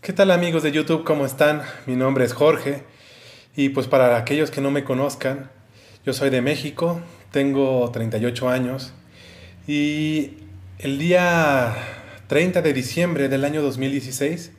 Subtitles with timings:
[0.00, 1.02] ¿Qué tal amigos de YouTube?
[1.02, 1.62] ¿Cómo están?
[1.86, 2.84] Mi nombre es Jorge
[3.56, 5.50] y pues para aquellos que no me conozcan,
[6.06, 7.00] yo soy de México,
[7.32, 8.94] tengo 38 años
[9.66, 10.34] y
[10.78, 11.74] el día
[12.28, 14.52] 30 de diciembre del año 2016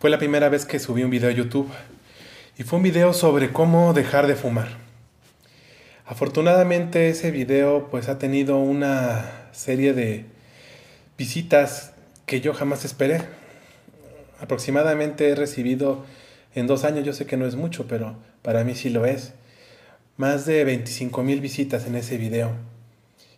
[0.00, 1.70] fue la primera vez que subí un video a YouTube
[2.58, 4.68] y fue un video sobre cómo dejar de fumar.
[6.04, 10.26] Afortunadamente ese video pues ha tenido una serie de
[11.16, 11.92] visitas
[12.26, 13.41] que yo jamás esperé.
[14.42, 16.04] Aproximadamente he recibido
[16.56, 19.34] en dos años, yo sé que no es mucho, pero para mí sí lo es,
[20.16, 22.50] más de 25 mil visitas en ese video.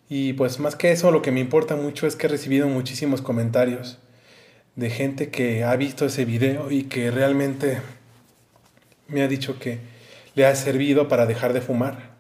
[0.09, 3.21] Y pues más que eso, lo que me importa mucho es que he recibido muchísimos
[3.21, 3.99] comentarios
[4.77, 7.83] de gente que ha visto ese video y que realmente
[9.07, 9.81] me ha dicho que
[10.35, 12.15] le ha servido para dejar de fumar.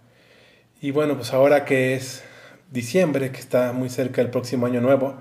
[0.82, 2.22] Y bueno, pues ahora que es
[2.70, 5.16] diciembre, que está muy cerca el próximo año nuevo,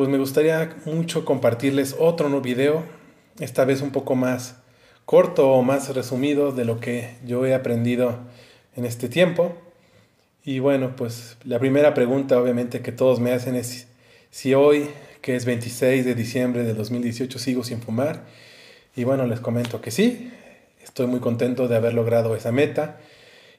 [0.00, 2.84] pues me gustaría mucho compartirles otro nuevo video,
[3.38, 4.56] esta vez un poco más
[5.04, 8.18] corto o más resumido de lo que yo he aprendido
[8.76, 9.52] en este tiempo.
[10.42, 13.88] Y bueno, pues la primera pregunta obviamente que todos me hacen es
[14.30, 14.88] si hoy,
[15.20, 18.24] que es 26 de diciembre de 2018, sigo sin fumar.
[18.96, 20.32] Y bueno, les comento que sí,
[20.82, 23.00] estoy muy contento de haber logrado esa meta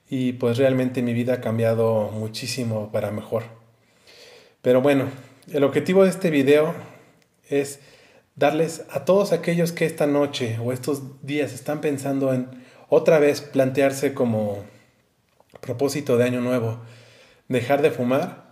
[0.10, 3.44] y pues realmente mi vida ha cambiado muchísimo para mejor.
[4.64, 5.06] Pero bueno,
[5.50, 6.74] el objetivo de este video
[7.50, 7.80] es
[8.36, 12.48] darles a todos aquellos que esta noche o estos días están pensando en
[12.90, 14.64] otra vez plantearse como
[15.62, 16.80] propósito de año nuevo
[17.48, 18.52] dejar de fumar,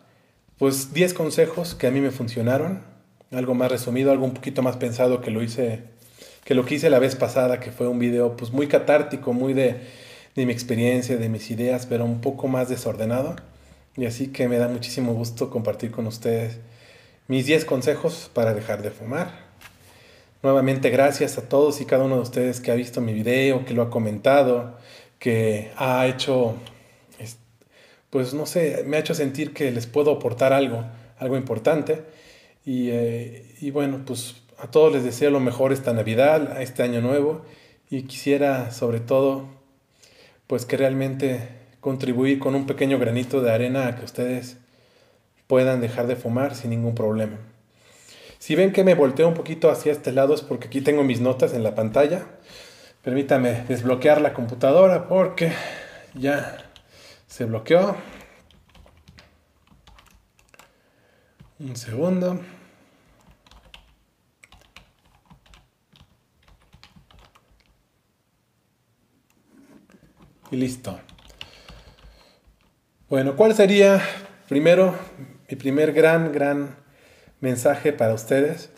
[0.57, 2.83] pues 10 consejos que a mí me funcionaron,
[3.31, 5.83] algo más resumido, algo un poquito más pensado que lo hice
[6.43, 9.53] que lo que hice la vez pasada, que fue un video pues muy catártico, muy
[9.53, 9.81] de,
[10.35, 13.35] de mi experiencia, de mis ideas, pero un poco más desordenado.
[13.95, 16.57] Y así que me da muchísimo gusto compartir con ustedes
[17.29, 19.31] mis 10 consejos para dejar de fumar.
[20.41, 23.75] Nuevamente gracias a todos y cada uno de ustedes que ha visto mi video, que
[23.75, 24.79] lo ha comentado,
[25.19, 26.55] que ha hecho,
[28.09, 30.83] pues no sé, me ha hecho sentir que les puedo aportar algo,
[31.19, 32.01] algo importante.
[32.65, 36.99] Y, eh, y bueno, pues a todos les deseo lo mejor esta Navidad, este año
[36.99, 37.45] nuevo.
[37.91, 39.45] Y quisiera sobre todo,
[40.47, 41.47] pues que realmente
[41.79, 44.57] contribuir con un pequeño granito de arena a que ustedes
[45.49, 47.39] puedan dejar de fumar sin ningún problema.
[48.37, 51.21] Si ven que me volteo un poquito hacia este lado es porque aquí tengo mis
[51.21, 52.27] notas en la pantalla.
[53.01, 55.51] Permítame desbloquear la computadora porque
[56.13, 56.69] ya
[57.25, 57.95] se bloqueó.
[61.57, 62.39] Un segundo.
[70.51, 70.99] Y listo.
[73.09, 73.99] Bueno, ¿cuál sería
[74.47, 74.93] primero
[75.49, 76.75] mi primer gran, gran
[77.41, 78.69] mensaje para ustedes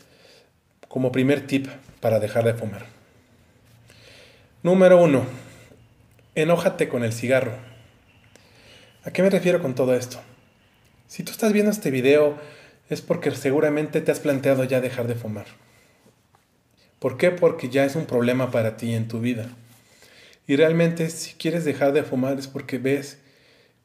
[0.87, 1.67] como primer tip
[1.99, 2.85] para dejar de fumar.
[4.63, 5.25] Número uno,
[6.33, 7.53] enójate con el cigarro.
[9.03, 10.21] ¿A qué me refiero con todo esto?
[11.07, 12.37] Si tú estás viendo este video
[12.89, 15.47] es porque seguramente te has planteado ya dejar de fumar.
[16.99, 17.31] ¿Por qué?
[17.31, 19.49] Porque ya es un problema para ti en tu vida.
[20.47, 23.17] Y realmente si quieres dejar de fumar es porque ves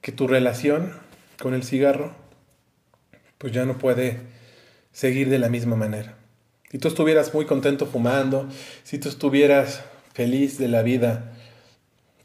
[0.02, 0.92] que tu relación
[1.40, 2.25] con el cigarro
[3.38, 4.20] pues ya no puede
[4.92, 6.16] seguir de la misma manera.
[6.70, 8.48] Si tú estuvieras muy contento fumando,
[8.82, 9.82] si tú estuvieras
[10.12, 11.32] feliz de la vida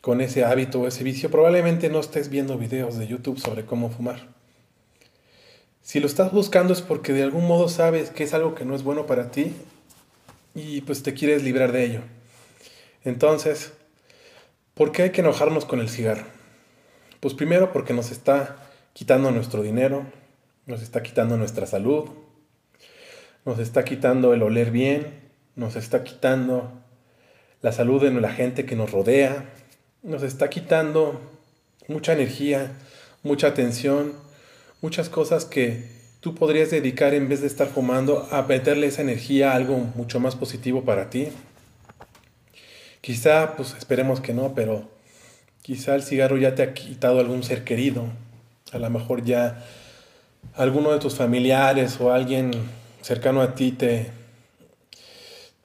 [0.01, 3.89] con ese hábito o ese vicio, probablemente no estés viendo videos de YouTube sobre cómo
[3.89, 4.29] fumar.
[5.81, 8.75] Si lo estás buscando es porque de algún modo sabes que es algo que no
[8.75, 9.53] es bueno para ti
[10.55, 12.01] y pues te quieres librar de ello.
[13.03, 13.73] Entonces,
[14.73, 16.25] ¿por qué hay que enojarnos con el cigarro?
[17.19, 18.57] Pues primero porque nos está
[18.93, 20.05] quitando nuestro dinero,
[20.65, 22.09] nos está quitando nuestra salud,
[23.45, 25.21] nos está quitando el oler bien,
[25.55, 26.71] nos está quitando
[27.61, 29.45] la salud de la gente que nos rodea,
[30.03, 31.19] nos está quitando
[31.87, 32.71] mucha energía,
[33.23, 34.13] mucha atención,
[34.81, 35.85] muchas cosas que
[36.21, 40.19] tú podrías dedicar en vez de estar fumando a meterle esa energía a algo mucho
[40.19, 41.29] más positivo para ti.
[43.01, 44.89] Quizá, pues esperemos que no, pero
[45.63, 48.05] quizá el cigarro ya te ha quitado algún ser querido,
[48.71, 49.65] a lo mejor ya
[50.55, 52.51] alguno de tus familiares o alguien
[53.01, 54.11] cercano a ti te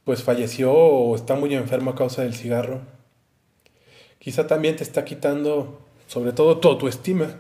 [0.05, 2.81] pues falleció o está muy enfermo a causa del cigarro.
[4.21, 7.37] Quizá también te está quitando sobre todo tu autoestima.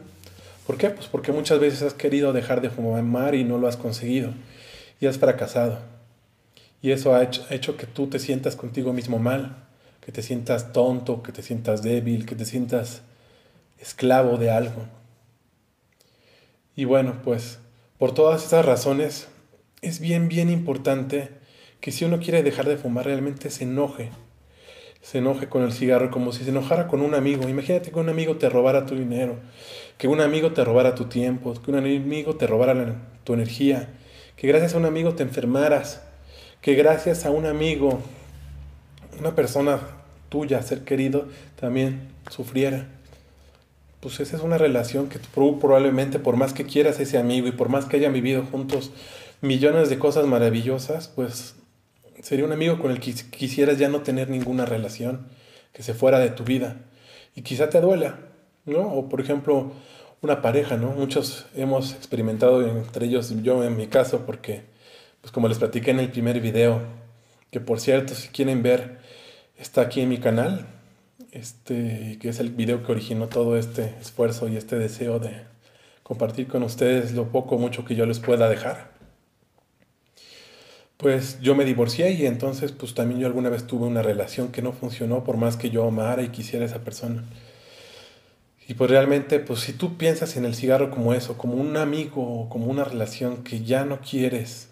[0.66, 0.90] ¿Por qué?
[0.90, 4.32] Pues porque muchas veces has querido dejar de fumar y no lo has conseguido
[5.00, 5.78] y has fracasado.
[6.82, 9.56] Y eso ha hecho, ha hecho que tú te sientas contigo mismo mal,
[10.00, 13.02] que te sientas tonto, que te sientas débil, que te sientas
[13.80, 14.86] esclavo de algo.
[16.76, 17.58] Y bueno, pues
[17.98, 19.28] por todas esas razones
[19.80, 21.30] es bien, bien importante
[21.80, 24.10] que si uno quiere dejar de fumar realmente se enoje.
[25.00, 27.48] Se enoje con el cigarro como si se enojara con un amigo.
[27.48, 29.36] Imagínate que un amigo te robara tu dinero,
[29.96, 33.88] que un amigo te robara tu tiempo, que un amigo te robara tu energía,
[34.36, 36.02] que gracias a un amigo te enfermaras,
[36.60, 38.00] que gracias a un amigo,
[39.18, 39.80] una persona
[40.28, 41.28] tuya, ser querido,
[41.58, 42.95] también sufriera.
[44.06, 47.50] Pues esa es una relación que tú probablemente por más que quieras ese amigo y
[47.50, 48.92] por más que hayan vivido juntos
[49.40, 51.56] millones de cosas maravillosas, pues
[52.22, 55.26] sería un amigo con el que quisieras ya no tener ninguna relación,
[55.72, 56.76] que se fuera de tu vida.
[57.34, 58.20] Y quizá te duela,
[58.64, 58.82] ¿no?
[58.82, 59.72] O por ejemplo,
[60.22, 60.92] una pareja, ¿no?
[60.92, 64.62] Muchos hemos experimentado, entre ellos yo en mi caso, porque,
[65.20, 66.80] pues como les platiqué en el primer video,
[67.50, 69.00] que por cierto, si quieren ver,
[69.58, 70.75] está aquí en mi canal,
[71.32, 75.44] este, que es el video que originó todo este esfuerzo y este deseo de
[76.02, 78.90] compartir con ustedes lo poco o mucho que yo les pueda dejar.
[80.96, 84.62] Pues yo me divorcié y entonces pues también yo alguna vez tuve una relación que
[84.62, 87.24] no funcionó por más que yo amara y quisiera a esa persona.
[88.68, 92.48] Y pues realmente, pues si tú piensas en el cigarro como eso, como un amigo,
[92.48, 94.70] como una relación que ya no quieres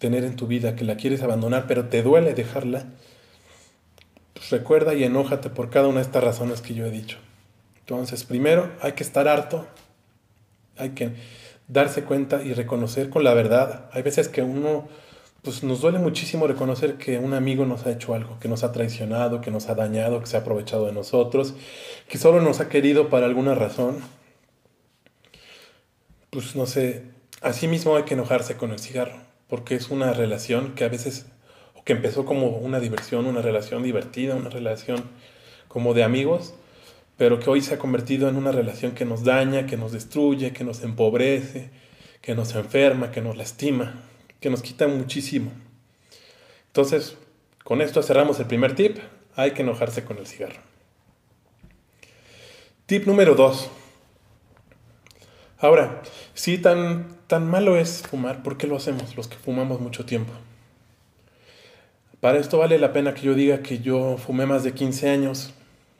[0.00, 2.86] tener en tu vida, que la quieres abandonar, pero te duele dejarla,
[4.48, 7.18] recuerda y enójate por cada una de estas razones que yo he dicho.
[7.80, 9.66] Entonces, primero hay que estar harto,
[10.76, 11.12] hay que
[11.68, 13.90] darse cuenta y reconocer con la verdad.
[13.92, 14.88] Hay veces que uno
[15.42, 18.72] pues nos duele muchísimo reconocer que un amigo nos ha hecho algo, que nos ha
[18.72, 21.54] traicionado, que nos ha dañado, que se ha aprovechado de nosotros,
[22.08, 23.98] que solo nos ha querido para alguna razón.
[26.28, 27.04] Pues no sé,
[27.40, 29.16] así mismo hay que enojarse con el cigarro,
[29.48, 31.26] porque es una relación que a veces,
[31.90, 35.02] que empezó como una diversión, una relación divertida, una relación
[35.66, 36.54] como de amigos,
[37.16, 40.52] pero que hoy se ha convertido en una relación que nos daña, que nos destruye,
[40.52, 41.70] que nos empobrece,
[42.20, 44.04] que nos enferma, que nos lastima
[44.38, 45.50] que nos quita muchísimo.
[46.68, 47.16] Entonces,
[47.64, 48.98] con esto cerramos el primer tip.
[49.34, 50.60] Hay que enojarse con el cigarro.
[52.86, 53.68] Tip número 2.
[55.58, 56.02] Ahora,
[56.34, 60.32] si tan, tan malo es fumar, ¿por qué lo hacemos los que fumamos mucho tiempo?
[62.20, 65.54] Para esto vale la pena que yo diga que yo fumé más de 15 años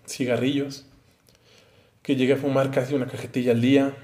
[0.07, 0.85] cigarrillos,
[2.03, 3.95] que llegué a fumar casi una cajetilla al día,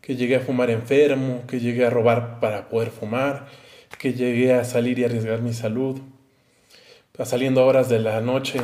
[0.00, 3.46] que llegué a fumar enfermo, que llegué a robar para poder fumar,
[3.98, 6.00] que llegué a salir y arriesgar mi salud,
[7.18, 8.60] a saliendo a horas de la noche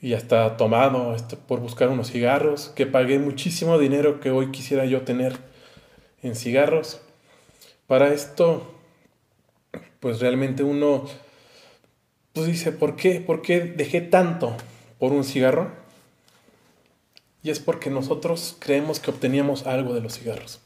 [0.00, 4.86] y hasta tomado este, por buscar unos cigarros, que pagué muchísimo dinero que hoy quisiera
[4.86, 5.36] yo tener
[6.22, 7.02] en cigarros.
[7.86, 8.79] Para esto,
[10.00, 11.04] pues realmente uno
[12.32, 13.20] pues dice, ¿por qué?
[13.20, 14.56] ¿Por qué dejé tanto
[14.98, 15.70] por un cigarro?
[17.42, 20.60] Y es porque nosotros creemos que obteníamos algo de los cigarros.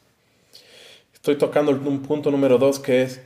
[1.13, 3.23] Estoy tocando un punto número dos que es,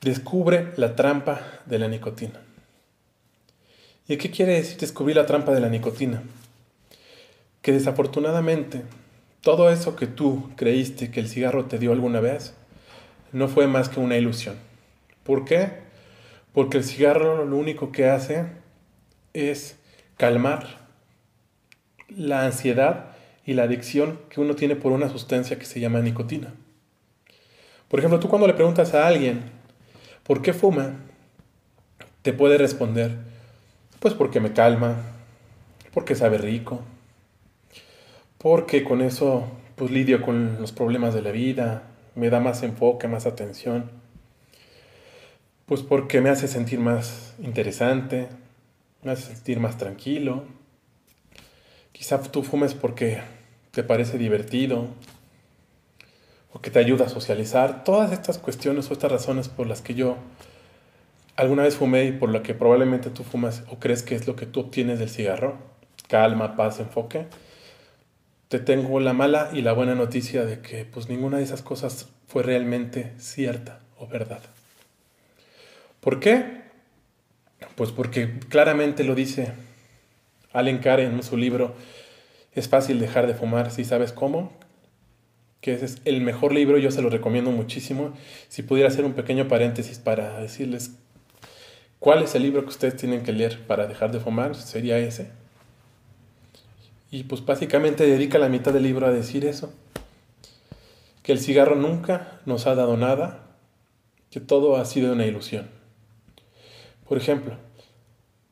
[0.00, 2.40] descubre la trampa de la nicotina.
[4.06, 6.22] ¿Y qué quiere decir descubrir la trampa de la nicotina?
[7.62, 8.82] Que desafortunadamente
[9.40, 12.52] todo eso que tú creíste que el cigarro te dio alguna vez
[13.32, 14.65] no fue más que una ilusión.
[15.26, 15.70] ¿Por qué?
[16.52, 18.46] Porque el cigarro lo único que hace
[19.34, 19.78] es
[20.16, 20.86] calmar
[22.08, 26.54] la ansiedad y la adicción que uno tiene por una sustancia que se llama nicotina.
[27.88, 29.42] Por ejemplo, tú cuando le preguntas a alguien,
[30.22, 30.94] ¿por qué fuma?
[32.22, 33.16] Te puede responder,
[34.00, 34.96] pues porque me calma,
[35.92, 36.82] porque sabe rico,
[38.38, 41.82] porque con eso pues lidio con los problemas de la vida,
[42.14, 43.90] me da más enfoque, más atención,
[45.66, 48.28] pues porque me hace sentir más interesante,
[49.02, 50.44] me hace sentir más tranquilo,
[51.96, 53.22] Quizá tú fumes porque
[53.70, 54.88] te parece divertido
[56.52, 57.84] o que te ayuda a socializar.
[57.84, 60.18] Todas estas cuestiones o estas razones por las que yo
[61.36, 64.36] alguna vez fumé y por lo que probablemente tú fumas o crees que es lo
[64.36, 65.56] que tú obtienes del cigarro,
[66.06, 67.28] calma, paz, enfoque,
[68.48, 72.10] te tengo la mala y la buena noticia de que pues ninguna de esas cosas
[72.26, 74.42] fue realmente cierta o verdad.
[76.06, 76.62] ¿Por qué?
[77.74, 79.54] Pues porque claramente lo dice
[80.52, 81.74] Allen Carr en su libro
[82.52, 84.52] Es fácil dejar de fumar si sabes cómo,
[85.60, 88.12] que ese es el mejor libro, yo se lo recomiendo muchísimo.
[88.48, 90.92] Si pudiera hacer un pequeño paréntesis para decirles
[91.98, 95.32] cuál es el libro que ustedes tienen que leer para dejar de fumar, sería ese.
[97.10, 99.74] Y pues básicamente dedica la mitad del libro a decir eso,
[101.24, 103.56] que el cigarro nunca nos ha dado nada,
[104.30, 105.74] que todo ha sido una ilusión.
[107.08, 107.54] Por ejemplo,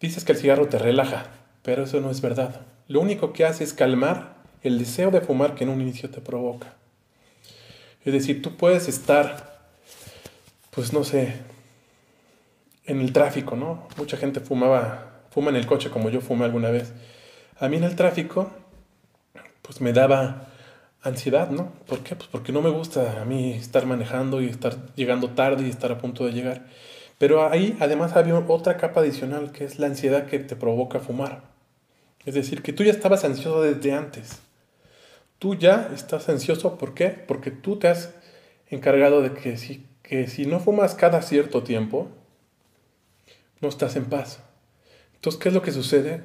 [0.01, 1.27] dices que el cigarro te relaja,
[1.63, 2.61] pero eso no es verdad.
[2.89, 6.21] Lo único que hace es calmar el deseo de fumar que en un inicio te
[6.21, 6.75] provoca.
[8.05, 9.55] Es decir, tú puedes estar
[10.75, 11.33] pues no sé,
[12.85, 13.87] en el tráfico, ¿no?
[13.97, 16.93] Mucha gente fumaba, fuma en el coche como yo fumé alguna vez.
[17.61, 18.51] A mí en el tráfico,
[19.63, 20.49] pues me daba
[21.03, 21.73] ansiedad, ¿no?
[21.87, 22.17] ¿Por qué?
[22.17, 25.93] Pues porque no me gusta a mí estar manejando y estar llegando tarde y estar
[25.93, 26.67] a punto de llegar.
[27.19, 31.43] Pero ahí además había otra capa adicional que es la ansiedad que te provoca fumar.
[32.25, 34.41] Es decir, que tú ya estabas ansioso desde antes.
[35.39, 37.09] Tú ya estás ansioso, ¿por qué?
[37.09, 38.15] Porque tú te has
[38.69, 42.09] encargado de que si, que si no fumas cada cierto tiempo,
[43.61, 44.41] no estás en paz.
[45.15, 46.23] Entonces, ¿qué es lo que sucede?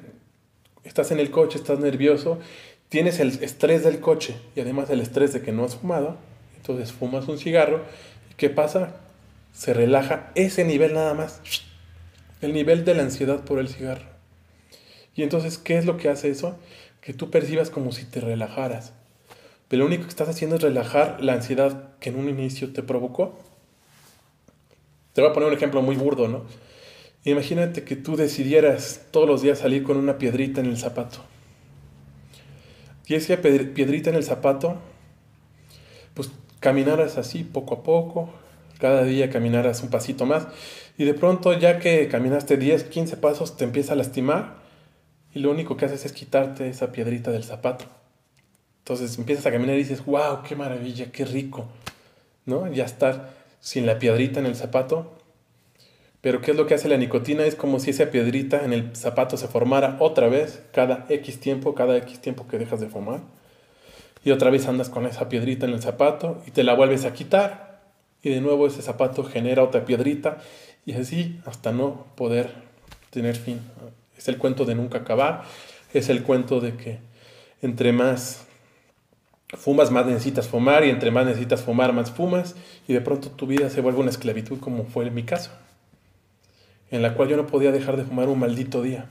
[0.84, 2.38] Estás en el coche, estás nervioso,
[2.88, 6.16] tienes el estrés del coche y además el estrés de que no has fumado,
[6.56, 7.82] entonces fumas un cigarro
[8.30, 8.96] y ¿qué pasa?
[9.52, 11.40] Se relaja ese nivel nada más,
[12.40, 14.06] el nivel de la ansiedad por el cigarro.
[15.14, 16.58] Y entonces, ¿qué es lo que hace eso?
[17.00, 18.92] Que tú percibas como si te relajaras.
[19.68, 22.82] Pero lo único que estás haciendo es relajar la ansiedad que en un inicio te
[22.82, 23.38] provocó.
[25.12, 26.44] Te voy a poner un ejemplo muy burdo, ¿no?
[27.24, 31.18] Imagínate que tú decidieras todos los días salir con una piedrita en el zapato.
[33.06, 34.78] Y esa piedrita en el zapato,
[36.14, 36.30] pues
[36.60, 38.30] caminaras así poco a poco,
[38.80, 40.46] cada día caminaras un pasito más,
[40.98, 44.56] y de pronto ya que caminaste 10, 15 pasos te empieza a lastimar,
[45.34, 47.84] y lo único que haces es quitarte esa piedrita del zapato.
[48.78, 51.68] Entonces empiezas a caminar y dices, wow, qué maravilla, qué rico,
[52.46, 52.70] ¿no?
[52.72, 55.20] Ya estar sin la piedrita en el zapato
[56.20, 57.44] pero ¿qué es lo que hace la nicotina?
[57.44, 61.74] Es como si esa piedrita en el zapato se formara otra vez cada X tiempo,
[61.74, 63.20] cada X tiempo que dejas de fumar.
[64.22, 67.14] Y otra vez andas con esa piedrita en el zapato y te la vuelves a
[67.14, 67.69] quitar.
[68.22, 70.38] Y de nuevo ese zapato genera otra piedrita
[70.84, 72.52] y así hasta no poder
[73.10, 73.60] tener fin.
[74.16, 75.42] Es el cuento de nunca acabar.
[75.94, 76.98] Es el cuento de que
[77.62, 78.46] entre más
[79.54, 82.54] fumas, más necesitas fumar y entre más necesitas fumar, más fumas.
[82.86, 85.50] Y de pronto tu vida se vuelve una esclavitud como fue en mi caso
[86.90, 89.06] en la cual yo no podía dejar de fumar un maldito día.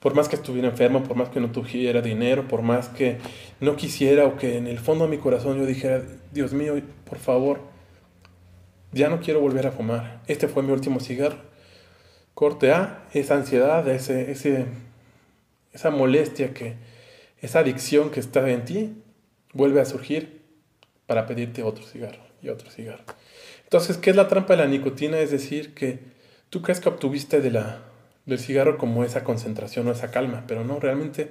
[0.00, 3.18] Por más que estuviera enfermo, por más que no tuviera dinero, por más que
[3.60, 6.74] no quisiera o que en el fondo de mi corazón yo dijera, Dios mío,
[7.08, 7.60] por favor,
[8.92, 10.20] ya no quiero volver a fumar.
[10.26, 11.38] Este fue mi último cigarro.
[12.34, 14.66] Corte A, esa ansiedad, ese, ese,
[15.72, 16.74] esa molestia, que,
[17.40, 18.94] esa adicción que está en ti,
[19.52, 20.42] vuelve a surgir
[21.06, 23.04] para pedirte otro cigarro y otro cigarro.
[23.64, 25.18] Entonces, ¿qué es la trampa de la nicotina?
[25.18, 25.98] Es decir, que
[26.50, 27.82] tú crees que obtuviste de la,
[28.26, 31.30] del cigarro como esa concentración o esa calma, pero no, realmente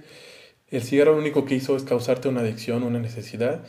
[0.69, 3.63] el cigarro lo único que hizo es causarte una adicción, una necesidad,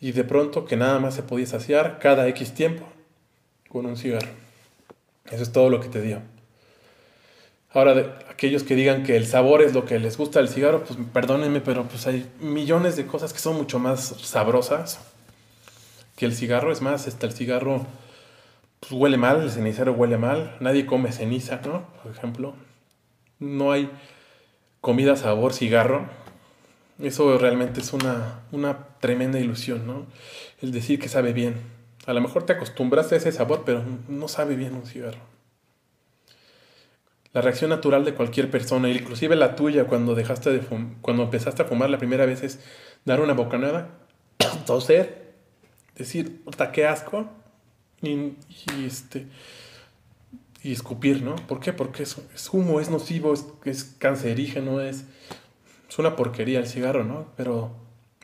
[0.00, 2.86] y de pronto que nada más se podía saciar cada X tiempo
[3.68, 4.28] con un cigarro.
[5.30, 6.22] Eso es todo lo que te dio.
[7.72, 10.98] Ahora, aquellos que digan que el sabor es lo que les gusta del cigarro, pues
[11.12, 15.00] perdónenme, pero pues hay millones de cosas que son mucho más sabrosas
[16.16, 16.72] que el cigarro.
[16.72, 17.86] Es más, está el cigarro
[18.80, 21.86] pues huele mal, el cenicero huele mal, nadie come ceniza, ¿no?
[22.02, 22.54] Por ejemplo,
[23.38, 23.90] no hay
[24.80, 26.06] comida sabor cigarro.
[27.00, 30.06] Eso realmente es una, una tremenda ilusión, ¿no?
[30.62, 31.77] El decir que sabe bien.
[32.08, 35.20] A lo mejor te acostumbraste a ese sabor, pero no sabe bien un cigarro.
[37.34, 40.62] La reacción natural de cualquier persona, inclusive la tuya cuando dejaste de
[41.02, 42.60] cuando empezaste a fumar la primera vez es
[43.04, 43.90] dar una bocanada,
[44.66, 45.34] toser,
[45.96, 46.40] decir,
[46.72, 47.28] qué asco,
[48.00, 48.32] y,
[48.86, 49.26] este,
[50.62, 51.36] y escupir, ¿no?
[51.36, 51.74] ¿Por qué?
[51.74, 55.04] Porque es, es humo, es nocivo, es, es cancerígeno, es,
[55.86, 57.26] es una porquería el cigarro, ¿no?
[57.36, 57.70] Pero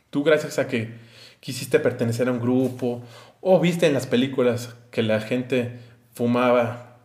[0.09, 1.05] tú gracias a que
[1.45, 3.03] quisiste pertenecer a un grupo
[3.47, 5.79] o viste en las películas que la gente
[6.15, 6.97] fumaba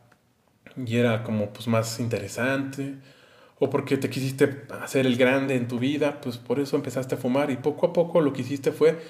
[0.78, 2.96] y era como pues más interesante
[3.60, 7.18] o porque te quisiste hacer el grande en tu vida, pues por eso empezaste a
[7.18, 9.02] fumar y poco a poco lo que hiciste fue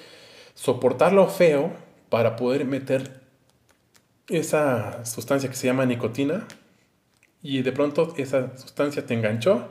[0.54, 1.72] soportar lo feo
[2.08, 3.20] para poder meter
[4.26, 6.48] esa sustancia que se llama nicotina
[7.42, 9.68] y de pronto esa sustancia te enganchó,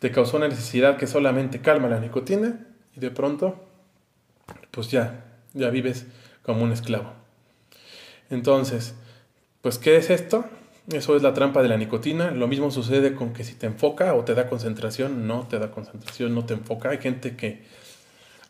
[0.00, 2.66] te causó una necesidad que solamente calma la nicotina
[2.96, 3.68] y de pronto
[4.70, 6.06] pues ya, ya vives
[6.44, 7.12] como un esclavo.
[8.30, 8.94] Entonces,
[9.60, 10.44] pues ¿qué es esto?
[10.92, 12.30] Eso es la trampa de la nicotina.
[12.30, 15.70] Lo mismo sucede con que si te enfoca o te da concentración, no te da
[15.70, 16.90] concentración, no te enfoca.
[16.90, 17.62] Hay gente que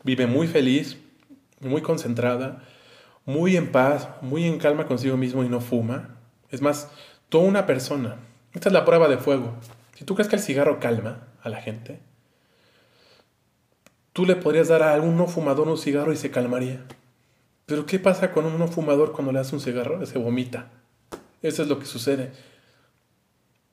[0.03, 0.99] vive muy feliz,
[1.61, 2.63] muy concentrada,
[3.25, 6.17] muy en paz, muy en calma consigo mismo y no fuma.
[6.51, 6.91] Es más,
[7.29, 8.17] toda una persona.
[8.53, 9.55] Esta es la prueba de fuego.
[9.97, 12.01] Si tú crees que el cigarro calma a la gente,
[14.13, 16.85] tú le podrías dar a algún no fumador un cigarro y se calmaría.
[17.67, 20.05] Pero ¿qué pasa con un no fumador cuando le das un cigarro?
[20.07, 20.71] Se vomita.
[21.43, 22.33] Eso es lo que sucede.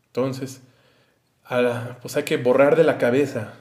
[0.07, 0.61] Entonces,
[2.01, 3.53] pues hay que borrar de la cabeza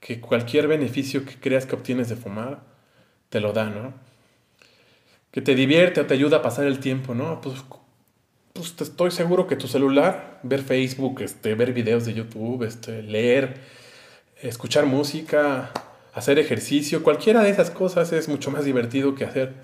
[0.00, 2.60] que cualquier beneficio que creas que obtienes de fumar,
[3.28, 3.94] te lo da, ¿no?
[5.32, 7.40] que te divierte o te ayuda a pasar el tiempo, ¿no?
[7.40, 7.64] Pues,
[8.52, 13.54] pues estoy seguro que tu celular, ver Facebook, este, ver videos de YouTube, este, leer,
[14.42, 15.72] escuchar música,
[16.12, 19.54] hacer ejercicio, cualquiera de esas cosas es mucho más divertido que hacer.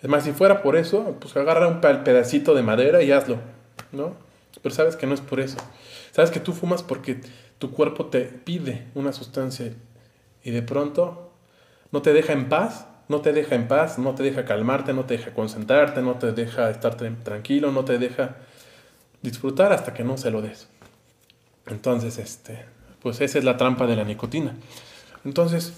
[0.00, 3.38] Es más, si fuera por eso, pues agarra un pedacito de madera y hazlo,
[3.92, 4.14] ¿no?
[4.62, 5.56] Pero sabes que no es por eso.
[6.12, 7.20] Sabes que tú fumas porque
[7.58, 9.72] tu cuerpo te pide una sustancia
[10.42, 11.32] y de pronto
[11.90, 15.04] no te deja en paz, no te deja en paz, no te deja calmarte, no
[15.04, 18.36] te deja concentrarte, no te deja estar tranquilo, no te deja
[19.22, 20.68] disfrutar hasta que no se lo des.
[21.66, 22.64] Entonces, este,
[23.02, 24.54] pues esa es la trampa de la nicotina.
[25.24, 25.72] Entonces,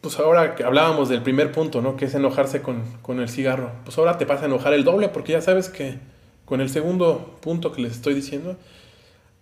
[0.00, 1.96] pues ahora que hablábamos del primer punto, ¿no?
[1.96, 3.70] Que es enojarse con, con, el cigarro.
[3.84, 5.98] Pues ahora te pasa a enojar el doble porque ya sabes que
[6.44, 8.56] con el segundo punto que les estoy diciendo,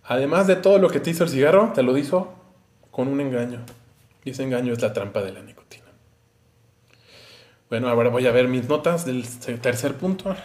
[0.03, 2.33] además de todo lo que te hizo el cigarro, te lo hizo
[2.91, 3.59] con un engaño.
[4.23, 5.85] Y ese engaño es la trampa de la nicotina.
[7.69, 9.25] Bueno, ahora voy a ver mis notas del
[9.61, 10.35] tercer punto.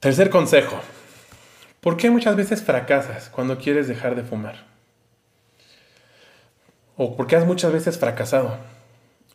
[0.00, 0.78] Tercer consejo.
[1.80, 4.64] ¿Por qué muchas veces fracasas cuando quieres dejar de fumar?
[6.96, 8.58] ¿O por qué has muchas veces fracasado?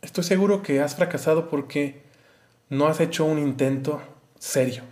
[0.00, 2.00] Estoy seguro que has fracasado porque
[2.70, 4.00] no has hecho un intento
[4.38, 4.84] serio.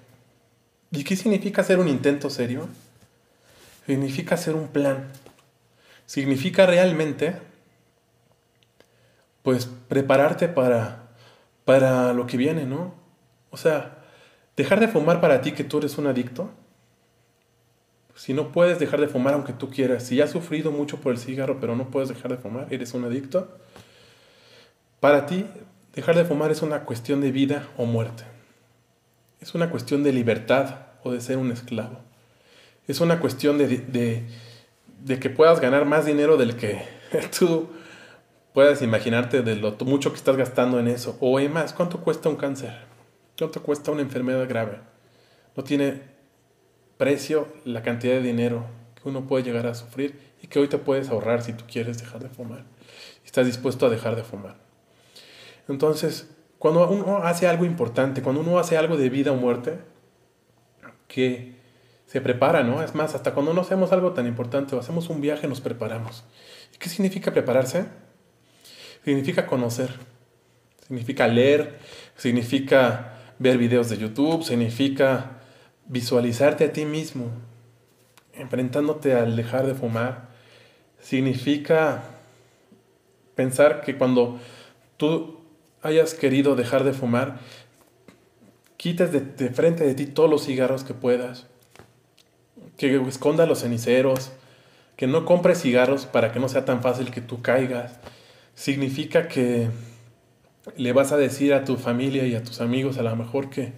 [0.90, 2.68] ¿Y qué significa hacer un intento serio?
[3.86, 5.08] Significa hacer un plan.
[6.04, 7.36] Significa realmente,
[9.42, 11.08] pues, prepararte para,
[11.64, 12.94] para lo que viene, ¿no?
[13.50, 14.01] O sea,
[14.62, 16.48] Dejar de fumar para ti que tú eres un adicto.
[18.14, 21.18] Si no puedes dejar de fumar aunque tú quieras, si has sufrido mucho por el
[21.18, 23.58] cigarro pero no puedes dejar de fumar, eres un adicto.
[25.00, 25.46] Para ti,
[25.96, 28.22] dejar de fumar es una cuestión de vida o muerte.
[29.40, 31.98] Es una cuestión de libertad o de ser un esclavo.
[32.86, 34.28] Es una cuestión de,
[35.00, 36.84] de, que puedas ganar más dinero del que
[37.36, 37.68] tú
[38.54, 41.16] puedas imaginarte de lo mucho que estás gastando en eso.
[41.18, 42.91] O más, ¿cuánto cuesta un cáncer?
[43.38, 44.78] ¿Cuánto cuesta una enfermedad grave?
[45.56, 46.02] No tiene
[46.96, 50.78] precio la cantidad de dinero que uno puede llegar a sufrir y que hoy te
[50.78, 52.64] puedes ahorrar si tú quieres dejar de fumar.
[53.24, 54.56] Estás dispuesto a dejar de fumar.
[55.68, 59.78] Entonces, cuando uno hace algo importante, cuando uno hace algo de vida o muerte,
[61.08, 61.56] que
[62.06, 62.82] se prepara, ¿no?
[62.82, 66.24] Es más, hasta cuando no hacemos algo tan importante o hacemos un viaje, nos preparamos.
[66.74, 67.86] ¿Y qué significa prepararse?
[69.04, 69.90] Significa conocer,
[70.86, 71.78] significa leer,
[72.16, 73.11] significa
[73.42, 75.42] ver videos de YouTube, significa
[75.86, 77.26] visualizarte a ti mismo,
[78.34, 80.28] enfrentándote al dejar de fumar.
[81.00, 82.04] Significa
[83.34, 84.38] pensar que cuando
[84.96, 85.40] tú
[85.82, 87.40] hayas querido dejar de fumar,
[88.76, 91.46] quites de, frente de ti todos los cigarros que puedas,
[92.76, 94.30] que escondas los ceniceros,
[94.96, 97.98] que no compres cigarros para que no sea tan fácil que tú caigas.
[98.54, 99.68] Significa que
[100.76, 103.72] le vas a decir a tu familia y a tus amigos a lo mejor que,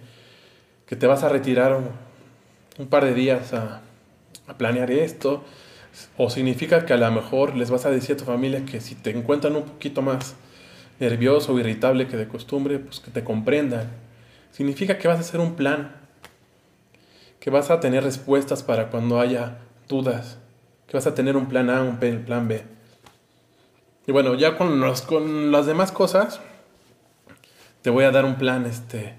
[0.85, 1.79] que te vas a retirar
[2.77, 3.81] un, par de días a,
[4.47, 5.43] a, planear esto,
[6.17, 8.95] o significa que a lo mejor les vas a decir a tu familia que si
[8.95, 10.35] te encuentran un poquito más
[10.99, 13.89] nervioso o irritable que de costumbre, pues que te comprendan.
[14.51, 15.95] Significa que vas a hacer un plan,
[17.39, 20.37] que vas a tener respuestas para cuando haya dudas,
[20.87, 22.63] que vas a tener un plan A, un plan B.
[24.07, 26.39] Y bueno, ya con, los, con las demás cosas,
[27.85, 29.13] te voy a dar un plan, este,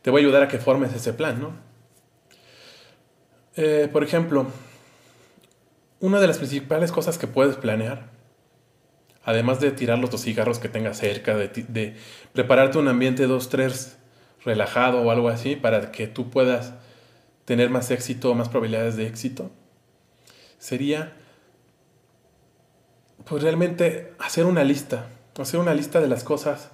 [0.00, 1.52] te voy a ayudar a que formes ese plan, ¿no?
[3.54, 4.46] Eh, por ejemplo,
[6.00, 8.08] una de las principales cosas que puedes planear,
[9.24, 11.96] además de tirar los dos cigarros que tengas cerca, de, de
[12.32, 13.98] prepararte un ambiente 2, 3
[14.42, 16.72] relajado o algo así para que tú puedas
[17.44, 19.50] tener más éxito más probabilidades de éxito,
[20.56, 21.12] sería
[23.26, 26.70] pues realmente hacer una lista, hacer una lista de las cosas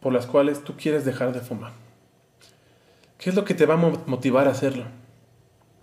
[0.00, 1.72] por las cuales tú quieres dejar de fumar.
[3.18, 4.84] ¿Qué es lo que te va a motivar a hacerlo?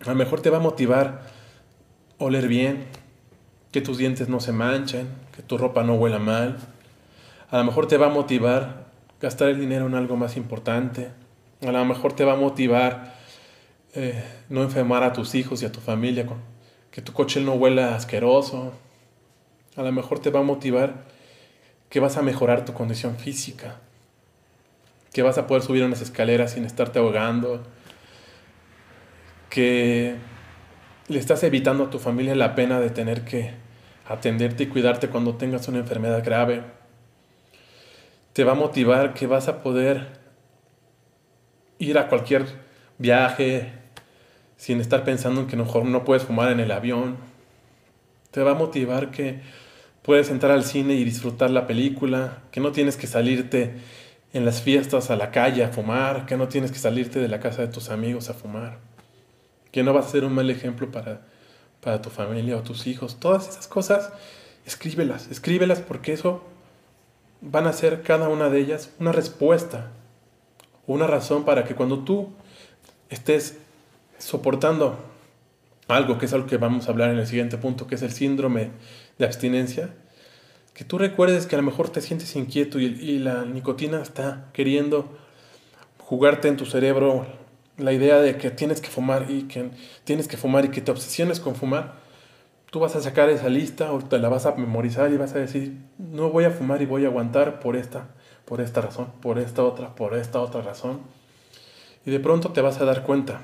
[0.06, 1.24] A lo mejor te va a motivar
[2.18, 2.86] oler bien,
[3.72, 6.58] que tus dientes no se manchen, que tu ropa no huela mal.
[7.50, 8.86] A lo mejor te va a motivar
[9.20, 11.10] gastar el dinero en algo más importante.
[11.62, 13.16] A lo mejor te va a motivar
[13.96, 16.28] eh, no enfermar a tus hijos y a tu familia,
[16.92, 18.74] que tu coche no huela asqueroso.
[19.76, 21.06] A lo mejor te va a motivar
[21.90, 23.80] que vas a mejorar tu condición física
[25.14, 27.64] que vas a poder subir unas escaleras sin estarte ahogando,
[29.50, 30.16] que
[31.08, 33.52] le estás evitando a tu familia la pena de tener que
[34.08, 36.64] atenderte y cuidarte cuando tengas una enfermedad grave.
[38.34, 40.20] Te va a motivar que vas a poder
[41.78, 42.46] ir a cualquier
[42.98, 43.72] viaje
[44.58, 47.18] sin estar pensando en que mejor no puedes fumar en el avión.
[48.32, 49.42] Te va a motivar que
[50.02, 53.76] puedes entrar al cine y disfrutar la película, que no tienes que salirte
[54.34, 57.40] en las fiestas a la calle a fumar, que no tienes que salirte de la
[57.40, 58.80] casa de tus amigos a fumar,
[59.72, 61.22] que no vas a ser un mal ejemplo para,
[61.82, 63.20] para tu familia o tus hijos.
[63.20, 64.12] Todas esas cosas,
[64.66, 66.44] escríbelas, escríbelas porque eso
[67.42, 69.92] van a ser cada una de ellas una respuesta,
[70.88, 72.30] una razón para que cuando tú
[73.10, 73.58] estés
[74.18, 74.98] soportando
[75.88, 78.12] algo, que es algo que vamos a hablar en el siguiente punto, que es el
[78.12, 78.72] síndrome
[79.20, 79.94] de abstinencia,
[80.74, 85.18] que tú recuerdes que a lo mejor te sientes inquieto y, la nicotina está queriendo
[86.00, 87.26] jugarte en tu cerebro
[87.78, 89.70] la idea de que tienes que fumar y que
[90.04, 91.94] tienes que fumar y que te obsesiones con fumar,
[92.70, 95.40] tú vas a sacar esa lista o te la vas a memorizar y vas a
[95.40, 98.10] decir, no voy a fumar y voy a aguantar por esta,
[98.46, 101.02] por esta razón, por esta otra, por esta otra razón.
[102.06, 103.42] Y de pronto te vas a dar cuenta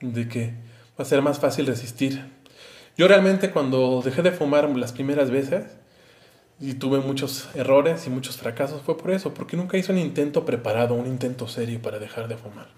[0.00, 0.54] de que
[0.98, 2.24] va a ser más fácil resistir.
[2.96, 5.64] Yo realmente cuando dejé de fumar las primeras veces
[6.62, 10.44] y tuve muchos errores y muchos fracasos fue por eso, porque nunca hice un intento
[10.44, 12.68] preparado, un intento serio para dejar de fumar.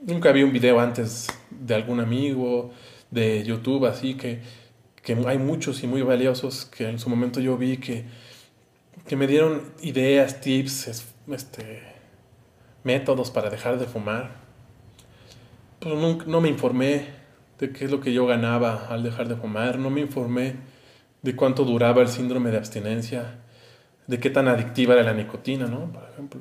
[0.00, 2.70] Nunca vi un video antes de algún amigo
[3.10, 4.40] de YouTube así que,
[5.02, 8.04] que hay muchos y muy valiosos que en su momento yo vi que,
[9.06, 11.82] que me dieron ideas, tips, este,
[12.84, 14.46] métodos para dejar de fumar
[15.78, 17.06] pero pues, no, me informé
[17.58, 20.56] de qué es lo que yo ganaba al dejar de fumar, no me informé
[21.26, 23.40] de cuánto duraba el síndrome de abstinencia,
[24.06, 25.92] de qué tan adictiva era la nicotina, ¿no?
[25.92, 26.40] Por ejemplo.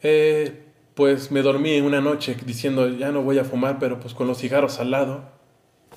[0.00, 0.64] Eh,
[0.94, 4.38] pues me dormí una noche diciendo, ya no voy a fumar, pero pues con los
[4.38, 5.28] cigarros al lado,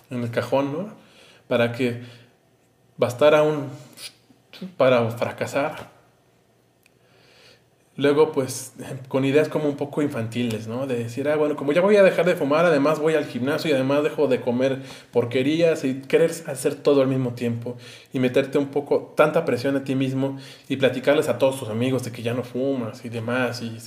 [0.10, 0.96] en el cajón, ¿no?
[1.48, 2.02] Para que
[2.98, 3.70] bastara un...
[4.76, 5.92] para fracasar.
[8.02, 8.74] Luego, pues,
[9.10, 10.88] con ideas como un poco infantiles, ¿no?
[10.88, 13.70] De decir, ah, bueno, como ya voy a dejar de fumar, además voy al gimnasio
[13.70, 17.78] y además dejo de comer porquerías y querer hacer todo al mismo tiempo
[18.12, 22.04] y meterte un poco tanta presión a ti mismo y platicarles a todos tus amigos
[22.04, 23.78] de que ya no fumas y demás y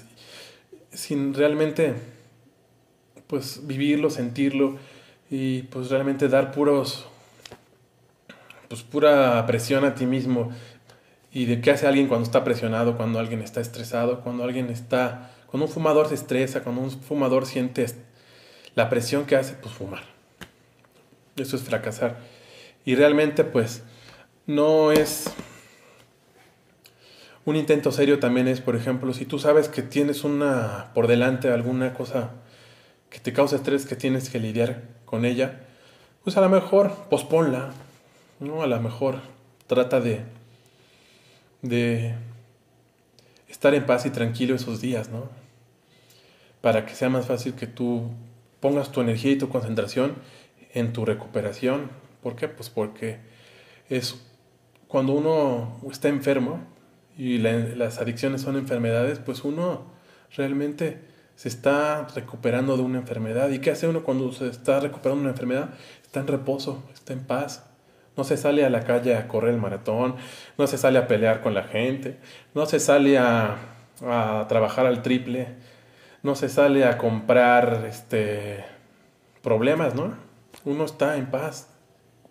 [0.93, 1.95] sin realmente,
[3.27, 4.77] pues, vivirlo, sentirlo
[5.29, 7.07] y pues realmente dar puros,
[8.69, 10.53] pues, pura presión a ti mismo
[11.35, 15.33] y de qué hace alguien cuando está presionado, cuando alguien está estresado, cuando alguien está,
[15.49, 17.85] cuando un fumador se estresa, cuando un fumador siente
[18.77, 20.05] la presión que hace, pues fumar.
[21.37, 22.19] Eso es fracasar.
[22.85, 23.83] Y realmente pues
[24.47, 25.25] no es
[27.45, 31.51] un intento serio también es, por ejemplo, si tú sabes que tienes una por delante
[31.51, 32.31] alguna cosa
[33.11, 35.63] que te causa estrés, que tienes que lidiar con ella,
[36.23, 37.71] pues a lo mejor posponla,
[38.39, 38.63] ¿no?
[38.63, 39.17] A lo mejor
[39.67, 40.23] trata de
[41.65, 42.15] de
[43.49, 45.31] estar en paz y tranquilo esos días, ¿no?
[46.61, 48.11] Para que sea más fácil que tú
[48.61, 50.15] pongas tu energía y tu concentración
[50.73, 51.91] en tu recuperación.
[52.23, 52.49] ¿Por qué?
[52.49, 53.19] Pues porque
[53.89, 54.23] es
[54.89, 56.61] cuando uno está enfermo
[57.17, 59.87] y las adicciones son enfermedades, pues uno
[60.37, 61.01] realmente
[61.37, 63.51] se está recuperando de una enfermedad.
[63.51, 65.71] ¿Y qué hace uno cuando se está recuperando de una enfermedad?
[66.03, 67.65] Está en reposo, está en paz,
[68.17, 70.17] no se sale a la calle a correr el maratón,
[70.57, 72.19] no se sale a pelear con la gente,
[72.55, 73.57] no se sale a,
[74.49, 75.49] trabajar al triple,
[76.23, 78.65] no se sale a comprar este,
[79.43, 80.15] problemas, ¿no?
[80.65, 81.69] Uno está en paz,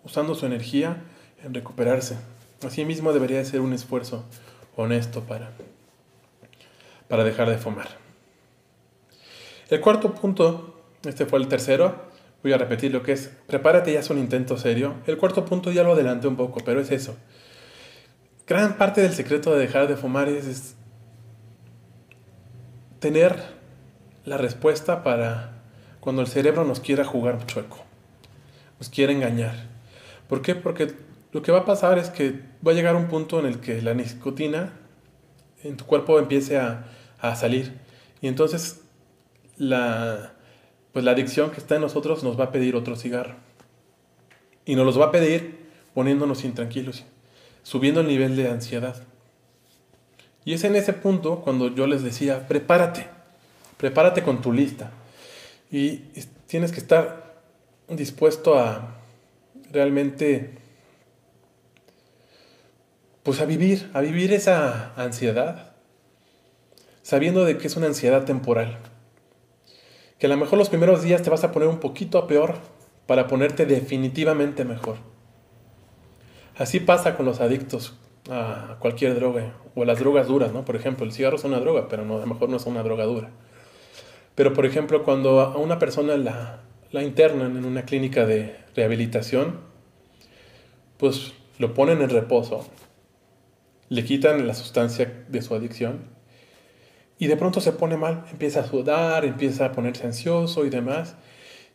[0.04, 0.96] usando su energía
[1.42, 2.16] en recuperarse.
[2.64, 4.24] Así mismo debería ser un esfuerzo
[4.76, 5.50] honesto para,
[7.08, 7.88] para dejar de fumar.
[9.70, 12.13] El cuarto punto, este fue el tercero,
[12.44, 14.96] Voy a repetir lo que es, prepárate ya es un intento serio.
[15.06, 17.16] El cuarto punto ya lo adelanté un poco, pero es eso.
[18.46, 20.76] Gran parte del secreto de dejar de fumar es,
[22.98, 23.34] tener
[24.26, 25.62] la respuesta para
[26.00, 27.78] cuando el cerebro nos quiera jugar chueco,
[28.78, 29.54] nos quiere engañar.
[30.28, 30.54] ¿Por qué?
[30.54, 30.92] Porque
[31.32, 33.80] lo que va a pasar es que va a llegar un punto en el que
[33.80, 34.74] la nicotina
[35.62, 36.84] en tu cuerpo empiece a,
[37.20, 37.72] a salir.
[38.20, 38.82] Y entonces
[39.56, 40.33] la,
[40.94, 43.34] pues la adicción que está en nosotros nos va a pedir otro cigarro.
[44.64, 47.04] Y nos los va a pedir poniéndonos intranquilos,
[47.64, 49.02] subiendo el nivel de ansiedad.
[50.44, 53.08] Y es en ese punto cuando yo les decía, prepárate,
[53.76, 54.92] prepárate con tu lista.
[55.68, 55.96] Y
[56.46, 57.34] tienes que estar
[57.88, 58.94] dispuesto a
[59.72, 60.58] realmente,
[63.24, 65.72] pues a vivir, a vivir esa ansiedad,
[67.02, 68.78] sabiendo de que es una ansiedad temporal
[70.24, 72.54] que a lo mejor los primeros días te vas a poner un poquito a peor
[73.06, 74.96] para ponerte definitivamente mejor.
[76.56, 77.92] Así pasa con los adictos
[78.30, 80.64] a cualquier droga o las drogas duras, ¿no?
[80.64, 82.82] Por ejemplo, el cigarro es una droga, pero no, a lo mejor no es una
[82.82, 83.32] droga dura.
[84.34, 89.60] Pero, por ejemplo, cuando a una persona la, la internan en una clínica de rehabilitación,
[90.96, 92.66] pues lo ponen en reposo,
[93.90, 96.13] le quitan la sustancia de su adicción
[97.18, 101.14] y de pronto se pone mal, empieza a sudar, empieza a ponerse ansioso y demás,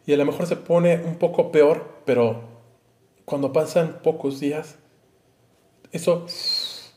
[0.06, 2.44] y a lo mejor se pone un poco peor, pero
[3.26, 4.78] cuando pasan pocos días,
[5.92, 6.26] eso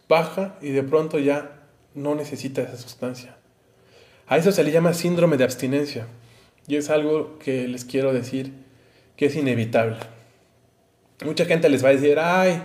[0.09, 1.62] baja y de pronto ya
[1.94, 3.37] no necesita esa sustancia.
[4.26, 6.07] A eso se le llama síndrome de abstinencia.
[6.66, 8.52] Y es algo que les quiero decir
[9.16, 9.98] que es inevitable.
[11.24, 12.62] Mucha gente les va a decir, ay,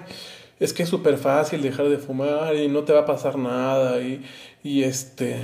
[0.59, 4.01] es que es súper fácil dejar de fumar y no te va a pasar nada
[4.01, 4.23] y,
[4.63, 5.37] y este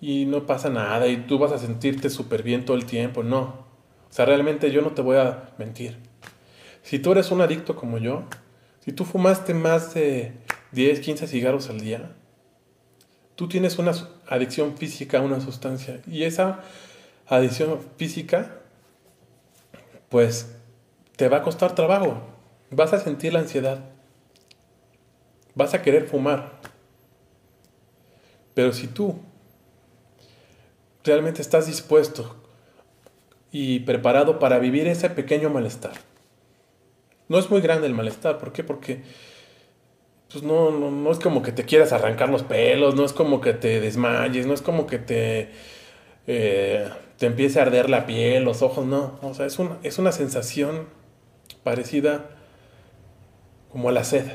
[0.00, 3.22] y no pasa nada y tú vas a sentirte súper bien todo el tiempo.
[3.22, 3.66] No.
[4.08, 5.98] O sea, realmente yo no te voy a mentir.
[6.82, 8.24] Si tú eres un adicto como yo,
[8.80, 10.32] si tú fumaste más de
[10.72, 12.12] 10, 15 cigarros al día,
[13.34, 13.92] tú tienes una
[14.26, 16.60] adicción física a una sustancia y esa
[17.26, 18.60] adicción física,
[20.08, 20.56] pues
[21.16, 22.22] te va a costar trabajo.
[22.70, 23.90] Vas a sentir la ansiedad.
[25.54, 26.60] Vas a querer fumar.
[28.54, 29.20] Pero si tú
[31.08, 32.36] realmente estás dispuesto
[33.50, 35.94] y preparado para vivir ese pequeño malestar,
[37.28, 38.38] no es muy grande el malestar.
[38.38, 38.62] ¿Por qué?
[38.62, 39.02] Porque
[40.30, 43.40] pues no, no, no es como que te quieras arrancar los pelos, no es como
[43.40, 45.50] que te desmayes, no es como que te
[46.26, 49.18] eh, te empiece a arder la piel, los ojos, no.
[49.22, 50.86] O sea, es una, es una sensación
[51.64, 52.30] parecida
[53.70, 54.26] como a la sed.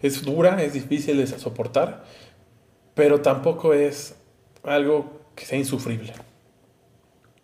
[0.00, 2.04] Es dura, es difícil de soportar,
[2.94, 4.16] pero tampoco es
[4.64, 6.12] algo que sea insufrible.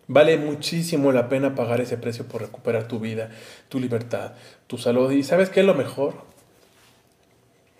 [0.07, 3.29] Vale muchísimo la pena pagar ese precio por recuperar tu vida,
[3.69, 4.33] tu libertad,
[4.67, 5.11] tu salud.
[5.11, 6.25] ¿Y sabes qué es lo mejor?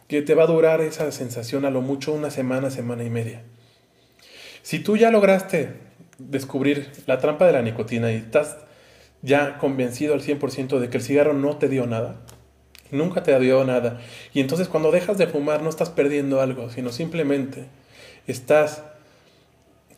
[0.07, 3.43] Que te va a durar esa sensación a lo mucho una semana, semana y media.
[4.61, 5.73] Si tú ya lograste
[6.19, 8.57] descubrir la trampa de la nicotina y estás
[9.21, 12.15] ya convencido al 100% de que el cigarro no te dio nada,
[12.91, 14.01] nunca te dio nada,
[14.33, 17.65] y entonces cuando dejas de fumar no estás perdiendo algo, sino simplemente
[18.27, 18.83] estás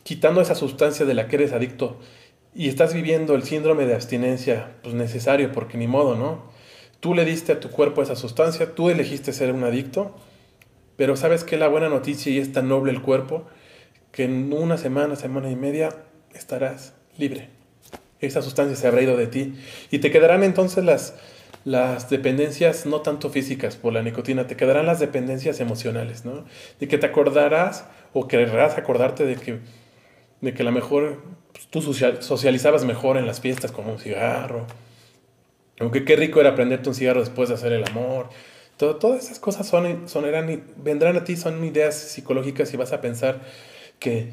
[0.04, 1.98] quitando esa sustancia de la que eres adicto
[2.54, 6.52] y estás viviendo el síndrome de abstinencia pues necesario porque ni modo, ¿no?
[7.00, 10.14] Tú le diste a tu cuerpo esa sustancia, tú elegiste ser un adicto,
[10.96, 13.44] pero sabes que la buena noticia y es tan noble el cuerpo
[14.12, 15.88] que en una semana, semana y media
[16.32, 17.48] estarás libre.
[18.20, 19.54] Esa sustancia se habrá ido de ti.
[19.90, 21.14] Y te quedarán entonces las,
[21.64, 26.44] las dependencias no tanto físicas por la nicotina, te quedarán las dependencias emocionales, ¿no?
[26.78, 29.58] De que te acordarás o querrás acordarte de que,
[30.44, 34.66] de que a lo mejor pues, tú socializabas mejor en las fiestas con un cigarro.
[35.80, 38.28] Aunque qué rico era prenderte un cigarro después de hacer el amor.
[38.76, 40.24] Todo, todas esas cosas son, son,
[40.76, 43.40] vendrán a ti, son ideas psicológicas y vas a pensar
[43.98, 44.30] que,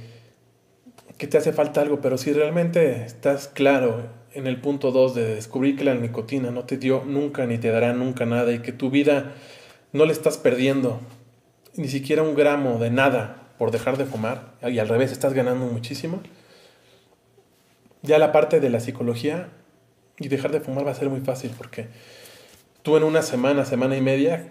[1.17, 5.35] que te hace falta algo, pero si realmente estás claro en el punto 2 de
[5.35, 8.71] descubrir que la nicotina no te dio nunca ni te dará nunca nada y que
[8.71, 9.33] tu vida
[9.93, 10.99] no le estás perdiendo
[11.75, 15.67] ni siquiera un gramo de nada por dejar de fumar y al revés estás ganando
[15.67, 16.23] muchísimo,
[18.01, 19.49] ya la parte de la psicología
[20.17, 21.85] y dejar de fumar va a ser muy fácil porque
[22.81, 24.47] tú en una semana, semana y media,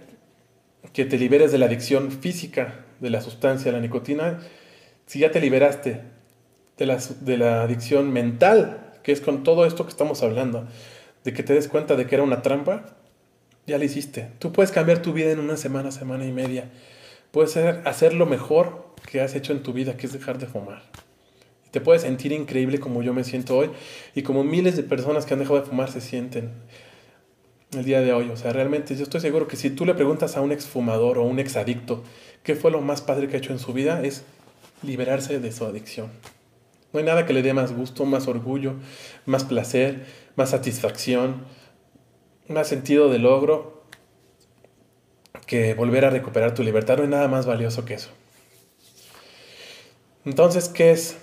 [0.92, 4.38] que te liberes de la adicción física de la sustancia, la nicotina,
[5.06, 6.02] si ya te liberaste
[6.78, 10.68] de la, de la adicción mental, que es con todo esto que estamos hablando,
[11.24, 12.94] de que te des cuenta de que era una trampa,
[13.66, 14.30] ya lo hiciste.
[14.38, 16.70] Tú puedes cambiar tu vida en una semana, semana y media.
[17.32, 20.82] Puedes hacer lo mejor que has hecho en tu vida, que es dejar de fumar.
[21.70, 23.70] Te puedes sentir increíble como yo me siento hoy
[24.14, 26.50] y como miles de personas que han dejado de fumar se sienten
[27.72, 28.28] el día de hoy.
[28.30, 31.22] O sea, realmente yo estoy seguro que si tú le preguntas a un exfumador o
[31.22, 32.02] un exadicto
[32.42, 34.24] qué fue lo más padre que ha hecho en su vida, es
[34.82, 36.10] liberarse de su adicción.
[36.92, 38.74] No hay nada que le dé más gusto, más orgullo,
[39.26, 41.44] más placer, más satisfacción,
[42.48, 43.84] más sentido de logro
[45.46, 46.96] que volver a recuperar tu libertad.
[46.96, 48.10] No hay nada más valioso que eso.
[50.26, 51.16] Entonces, ¿qué es?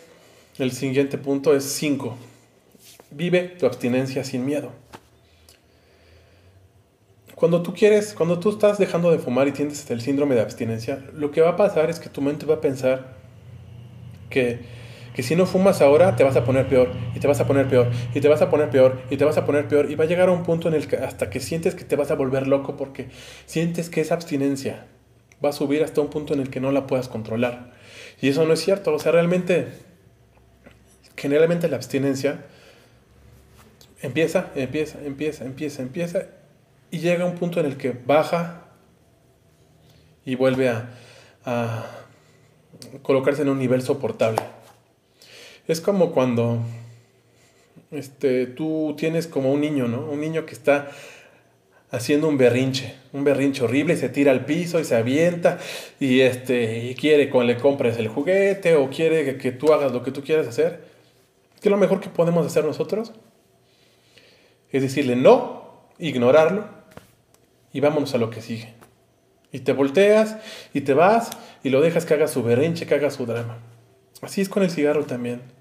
[0.57, 2.17] El siguiente punto es 5.
[3.11, 4.71] Vive tu abstinencia sin miedo.
[7.35, 11.05] Cuando tú quieres, cuando tú estás dejando de fumar y tienes el síndrome de abstinencia,
[11.13, 13.13] lo que va a pasar es que tu mente va a pensar
[14.31, 14.61] que,
[15.19, 17.91] si no fumas ahora te vas a poner peor, y te vas a poner peor,
[18.15, 20.07] y te vas a poner peor, y te vas a poner peor, y va a
[20.07, 22.47] llegar a un punto en el que hasta que sientes que te vas a volver
[22.47, 23.09] loco porque
[23.45, 24.87] sientes que esa abstinencia
[25.45, 27.76] va a subir hasta un punto en el que no la puedas controlar.
[28.21, 29.67] Y eso no es cierto, o sea, realmente,
[31.15, 32.45] generalmente la abstinencia
[34.01, 36.25] empieza, empieza, empieza, empieza, empieza,
[36.89, 38.65] y llega a un punto en el que baja
[40.25, 40.69] y vuelve
[41.45, 41.85] a
[43.01, 44.41] colocarse en un nivel soportable.
[45.67, 46.61] Es como cuando
[47.91, 50.01] este, tú tienes como un niño, ¿no?
[50.01, 50.89] Un niño que está
[51.91, 55.57] haciendo un berrinche, un berrinche horrible y se tira al piso y se avienta
[55.99, 59.91] y, este, y quiere que le compres el juguete o quiere que, que tú hagas
[59.91, 60.81] lo que tú quieras hacer.
[61.61, 63.13] ¿Qué es lo mejor que podemos hacer nosotros?
[64.71, 66.65] Es decirle no, ignorarlo
[67.71, 68.73] y vámonos a lo que sigue.
[69.51, 70.37] Y te volteas
[70.73, 71.31] y te vas
[71.63, 73.59] y lo dejas que haga su berrinche, que haga su drama.
[74.21, 75.56] Así es con el cigarro también.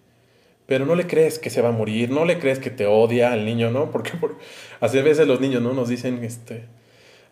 [0.66, 3.32] Pero no le crees que se va a morir, no le crees que te odia
[3.32, 3.90] al niño, ¿no?
[3.92, 4.36] Porque por,
[4.80, 5.72] hace veces los niños, ¿no?
[5.72, 6.64] Nos dicen este,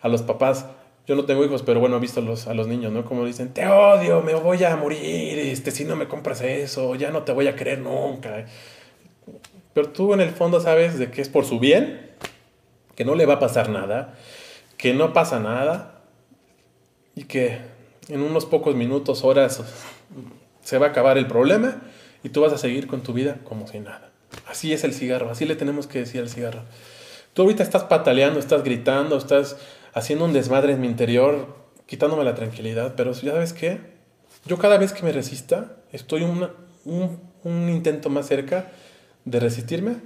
[0.01, 0.65] a los papás,
[1.07, 3.05] yo no tengo hijos, pero bueno, he visto a los, a los niños, ¿no?
[3.05, 7.11] Como dicen, te odio, me voy a morir, este, si no me compras eso, ya
[7.11, 8.45] no te voy a querer nunca.
[9.73, 12.11] Pero tú en el fondo sabes de que es por su bien,
[12.95, 14.15] que no le va a pasar nada,
[14.77, 16.01] que no pasa nada
[17.13, 17.59] y que
[18.07, 19.61] en unos pocos minutos, horas,
[20.63, 21.81] se va a acabar el problema
[22.25, 24.09] y tú vas a seguir con tu vida como si nada.
[24.47, 26.63] Así es el cigarro, así le tenemos que decir al cigarro.
[27.35, 29.57] Tú ahorita estás pataleando, estás gritando, estás
[29.93, 33.79] haciendo un desmadre en mi interior, quitándome la tranquilidad, pero ya sabes qué,
[34.47, 36.49] yo cada vez que me resista, estoy un,
[37.43, 38.71] un intento más cerca
[39.23, 39.97] de resistirme,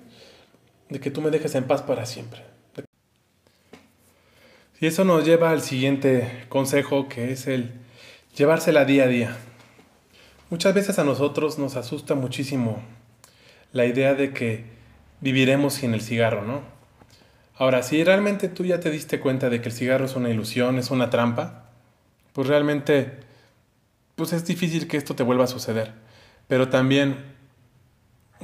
[0.89, 2.41] de que tú me dejes en paz para siempre.
[4.82, 7.71] Y eso nos lleva al siguiente consejo, que es el
[8.36, 9.38] llevársela día a día.
[10.49, 12.81] Muchas veces a nosotros nos asusta muchísimo
[13.71, 14.65] la idea de que
[15.21, 16.62] viviremos sin el cigarro, ¿no?
[17.55, 20.79] Ahora, si realmente tú ya te diste cuenta de que el cigarro es una ilusión,
[20.79, 21.69] es una trampa,
[22.33, 23.19] pues realmente
[24.15, 25.93] pues es difícil que esto te vuelva a suceder.
[26.47, 27.17] Pero también,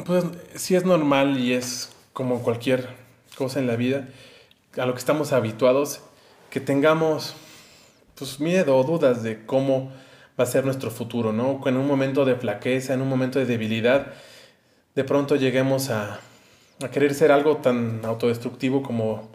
[0.06, 2.88] pues sí es normal y es como cualquier
[3.36, 4.08] cosa en la vida,
[4.78, 6.02] a lo que estamos habituados,
[6.52, 7.36] que tengamos
[8.14, 9.92] pues miedo o dudas de cómo
[10.40, 11.62] va a ser nuestro futuro, ¿no?
[11.66, 14.08] En un momento de flaqueza, en un momento de debilidad,
[14.96, 16.20] de pronto lleguemos a,
[16.84, 19.32] a querer ser algo tan autodestructivo como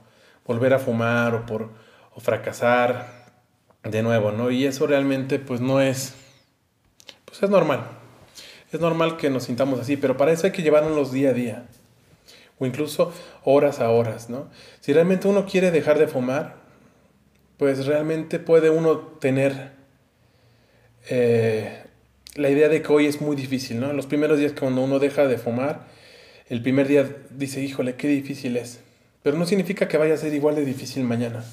[0.47, 1.71] volver a fumar o, por,
[2.15, 3.31] o fracasar
[3.83, 4.51] de nuevo, ¿no?
[4.51, 6.15] Y eso realmente pues no es,
[7.25, 7.87] pues es normal.
[8.73, 11.67] Es normal que nos sintamos así, pero para eso hay que llevarnos día a día
[12.61, 14.49] o incluso horas a horas, ¿no?
[14.81, 16.57] Si realmente uno quiere dejar de fumar,
[17.57, 19.80] pues realmente puede uno tener
[21.09, 21.85] eh,
[22.35, 23.93] la idea de que hoy es muy difícil, ¿no?
[23.93, 25.87] Los primeros días cuando uno deja de fumar,
[26.49, 28.81] el primer día dice, híjole, qué difícil es.
[29.23, 31.45] Pero no significa que vaya a ser igual de difícil mañana.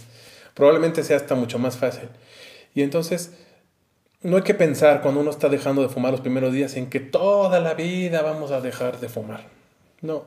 [0.54, 2.10] Probablemente sea hasta mucho más fácil.
[2.74, 3.32] Y entonces,
[4.22, 7.00] no hay que pensar cuando uno está dejando de fumar los primeros días en que
[7.00, 9.46] toda la vida vamos a dejar de fumar.
[10.02, 10.26] No.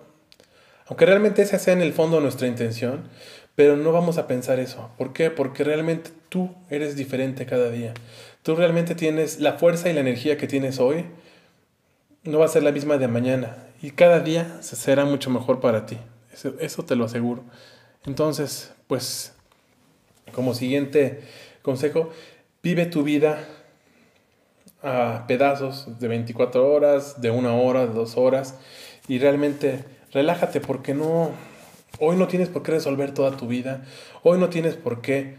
[0.86, 3.08] Aunque realmente esa sea en el fondo nuestra intención,
[3.54, 4.90] pero no vamos a pensar eso.
[4.98, 5.30] ¿Por qué?
[5.30, 7.94] Porque realmente tú eres diferente cada día
[8.42, 11.06] tú realmente tienes la fuerza y la energía que tienes hoy,
[12.24, 13.56] no va a ser la misma de mañana.
[13.82, 15.98] Y cada día será mucho mejor para ti.
[16.60, 17.42] Eso, te lo aseguro.
[18.04, 19.34] Entonces, pues,
[20.32, 21.22] como siguiente
[21.62, 22.10] consejo,
[22.62, 23.46] vive tu vida
[24.82, 28.54] a pedazos de 24 horas, de una hora, de dos horas,
[29.08, 31.32] y realmente relájate porque no,
[31.98, 33.84] hoy no tienes por qué resolver toda tu vida,
[34.22, 35.36] hoy no tienes por qué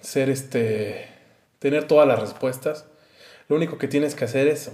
[0.00, 1.15] ser este
[1.58, 2.86] tener todas las respuestas.
[3.48, 4.70] Lo único que tienes que hacer es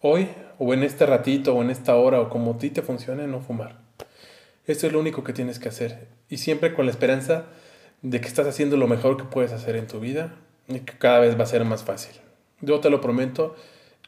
[0.00, 0.28] hoy
[0.58, 3.40] o en este ratito o en esta hora o como a ti te funcione no
[3.40, 3.78] fumar.
[4.66, 6.08] Esto es lo único que tienes que hacer.
[6.28, 7.46] Y siempre con la esperanza
[8.02, 10.34] de que estás haciendo lo mejor que puedes hacer en tu vida
[10.68, 12.14] y que cada vez va a ser más fácil.
[12.60, 13.56] Yo te lo prometo,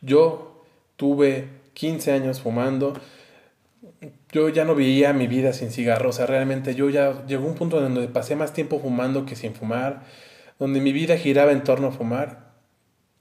[0.03, 0.65] yo
[0.97, 2.95] tuve 15 años fumando,
[4.33, 7.55] yo ya no veía mi vida sin cigarro, o sea, realmente yo ya llegó un
[7.55, 10.03] punto en donde pasé más tiempo fumando que sin fumar,
[10.61, 12.53] donde mi vida giraba en torno a fumar,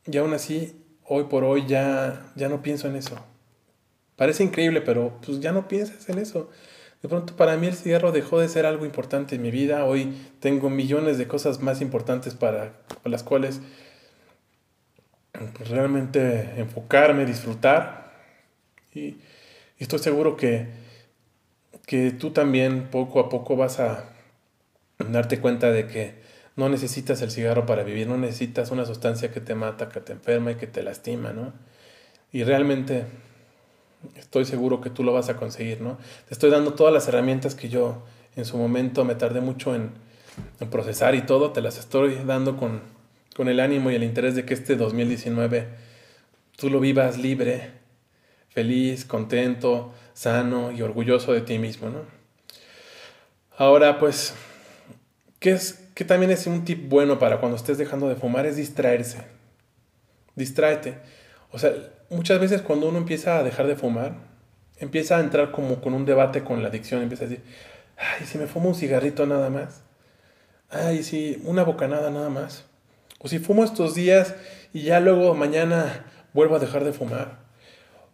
[0.06, 0.75] y aún así,
[1.06, 3.15] hoy por hoy ya, ya no pienso en eso.
[4.17, 6.49] Parece increíble, pero pues ya no piensas en eso.
[7.02, 9.86] De pronto para mí el cigarro dejó de ser algo importante en mi vida.
[9.86, 12.73] Hoy tengo millones de cosas más importantes para,
[13.06, 13.62] las cuales
[15.31, 18.12] pues, realmente enfocarme, disfrutar.
[18.94, 19.21] Y, y,
[19.77, 20.67] estoy seguro que,
[21.85, 24.10] que tú también poco a poco vas a
[24.98, 26.19] darte cuenta de que
[26.60, 30.12] no necesitas el cigarro para vivir, no necesitas una sustancia que te mata, que te
[30.12, 31.53] enferma y que te lastima, ¿no?
[32.33, 33.05] Y realmente
[34.17, 35.97] estoy seguro que tú lo vas a conseguir, ¿no?
[36.27, 38.03] Te estoy dando todas las herramientas que yo
[38.35, 39.91] en su momento me tardé mucho en,
[40.69, 42.81] procesar y todo, te las estoy dando con,
[43.35, 45.67] con el ánimo y el interés de que este 2019
[46.57, 47.71] tú lo vivas libre,
[48.49, 52.01] feliz, contento, sano y orgulloso de ti mismo, ¿no?
[53.57, 54.33] Ahora, pues,
[55.40, 58.56] ¿qué es, que también es un tip bueno para cuando estés dejando de fumar, es
[58.56, 59.19] distraerse.
[60.35, 60.98] Distráete.
[61.52, 61.73] O sea,
[62.10, 64.13] muchas veces cuando uno empieza a dejar de fumar,
[64.77, 67.44] empieza a entrar como con un debate con la adicción, empieza a decir,
[67.98, 69.81] ay, si me fumo un cigarrito nada más,
[70.69, 72.65] ay, si una bocanada nada más,
[73.19, 74.35] o si fumo estos días
[74.73, 77.40] y ya luego mañana vuelvo a dejar de fumar.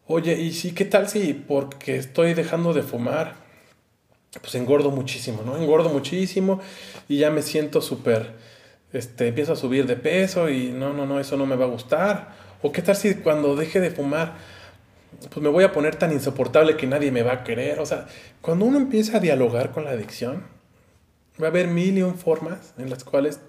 [0.07, 3.44] Oye, y sí, ¿qué tal si porque estoy dejando de fumar,
[4.39, 5.57] pues engordo muchísimo, ¿no?
[5.57, 6.59] Engordo muchísimo
[7.07, 8.33] y ya me siento súper,
[8.93, 11.69] este, empiezo a subir de peso y no, no, no, eso no me va a
[11.69, 12.35] gustar.
[12.61, 14.35] O qué tal si cuando deje de fumar,
[15.29, 17.79] pues me voy a poner tan insoportable que nadie me va a querer.
[17.79, 18.07] O sea,
[18.41, 20.43] cuando uno empieza a dialogar con la adicción,
[21.41, 23.39] va a haber mil y un formas en las cuales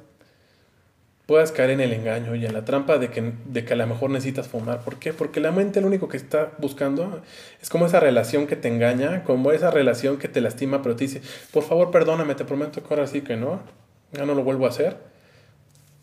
[1.27, 3.87] puedas caer en el engaño y en la trampa de que, de que a lo
[3.87, 4.81] mejor necesitas fumar.
[4.83, 5.13] ¿Por qué?
[5.13, 7.21] Porque la mente lo único que está buscando
[7.61, 11.05] es como esa relación que te engaña, como esa relación que te lastima, pero te
[11.05, 11.23] dice,
[11.53, 13.61] por favor perdóname, te prometo que ahora sí que no,
[14.13, 14.97] ya no lo vuelvo a hacer.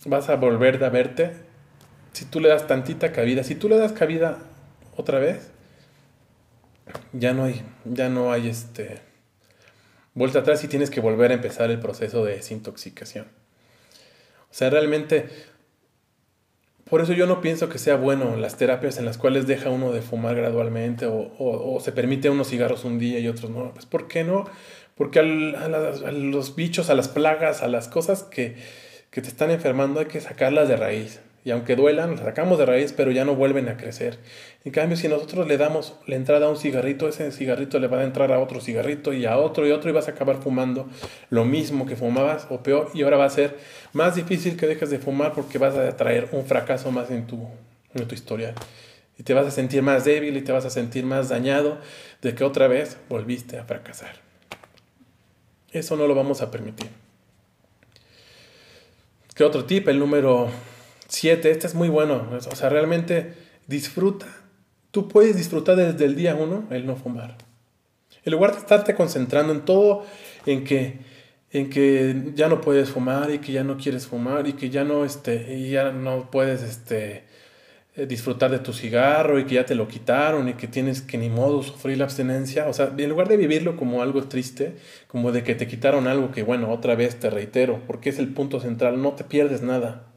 [0.05, 1.31] Vas a volver a verte.
[2.11, 4.39] Si tú le das tantita cabida, si tú le das cabida
[4.97, 5.51] otra vez,
[7.13, 8.99] ya no hay, ya no hay este
[10.13, 13.42] vuelta atrás y tienes que volver a empezar el proceso de desintoxicación.
[14.53, 15.25] O sea, realmente,
[16.87, 19.91] por eso yo no pienso que sea bueno las terapias en las cuales deja uno
[19.91, 23.73] de fumar gradualmente o, se permite unos cigarros un día y otros no.
[23.73, 24.45] Pues ¿por qué no?
[24.93, 28.55] Porque a, los bichos, a las plagas, a las cosas que,
[29.09, 31.19] que te están enfermando hay que sacarlas de raíz.
[31.45, 34.17] Y aunque duelan, sacamos de raíz, pero ya no vuelven a crecer.
[34.63, 37.99] En cambio, si nosotros le damos la entrada a un cigarrito, ese cigarrito le va
[37.99, 40.87] a entrar a otro cigarrito y a otro y otro y vas a acabar fumando
[41.29, 42.91] lo mismo que fumabas o peor.
[42.93, 43.57] Y ahora va a ser
[43.91, 47.45] más difícil que dejes de fumar porque vas a traer un fracaso más en tu,
[47.93, 48.53] en tu historial.
[49.19, 51.77] Y te vas a sentir más débil y te vas a sentir más dañado
[52.21, 54.15] de que otra vez volviste a fracasar.
[55.73, 56.87] Eso no lo vamos a permitir.
[59.35, 59.87] ¿Qué otro tip?
[59.87, 60.49] El número
[61.13, 62.27] 7, este es muy bueno.
[62.31, 63.33] O sea, realmente
[63.67, 64.25] disfruta.
[64.91, 67.37] Tú puedes disfrutar desde el día 1 el no fumar.
[68.25, 70.05] En lugar de estarte concentrando en todo,
[70.45, 70.99] en que,
[71.51, 74.83] en que ya no puedes fumar y que ya no quieres fumar y que ya
[74.83, 77.25] no, este, y ya no puedes este,
[77.95, 81.17] eh, disfrutar de tu cigarro y que ya te lo quitaron y que tienes que
[81.17, 82.67] ni modo sufrir la abstinencia.
[82.67, 86.31] O sea, en lugar de vivirlo como algo triste, como de que te quitaron algo
[86.31, 90.12] que, bueno, otra vez te reitero, porque es el punto central, no te pierdes nada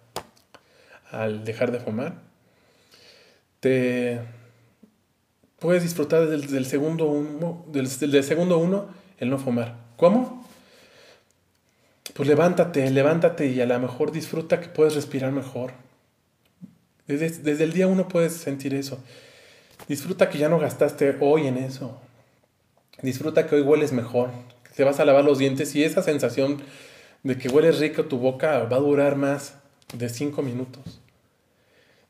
[1.11, 2.15] al dejar de fumar,
[3.61, 4.21] te
[5.59, 7.89] puedes disfrutar del, segundo uno, del,
[8.23, 8.89] segundo uno
[9.19, 9.77] el no fumar.
[9.97, 10.47] ¿Cómo?
[12.15, 15.73] Pues levántate, levántate y a lo mejor disfruta que puedes respirar mejor.
[17.07, 18.99] Desde, desde el día uno puedes sentir eso.
[19.89, 22.01] Disfruta que ya no gastaste hoy en eso.
[23.03, 24.31] Disfruta que hoy hueles mejor,
[24.75, 26.63] te vas a lavar los dientes y esa sensación
[27.23, 29.55] de que hueles rico tu boca va a durar más
[29.93, 31.01] de cinco minutos.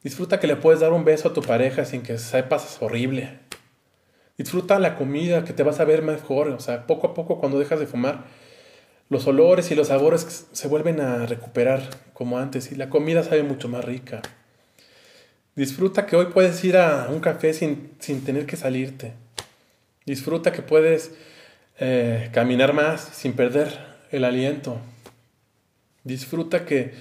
[0.02, 3.38] Disfruta que le puedes dar un beso a tu pareja sin que sepas horrible.
[4.38, 6.48] Disfruta la comida, que te vas a ver mejor.
[6.48, 8.24] O sea, poco a poco cuando dejas de fumar,
[9.08, 13.42] los olores y los sabores se vuelven a recuperar como antes y la comida sabe
[13.42, 14.22] mucho más rica.
[15.54, 19.14] Disfruta que hoy puedes ir a un café sin, sin tener que salirte.
[20.04, 21.12] Disfruta que puedes
[21.78, 23.78] eh, caminar más sin perder
[24.10, 24.78] el aliento.
[26.04, 26.94] Disfruta que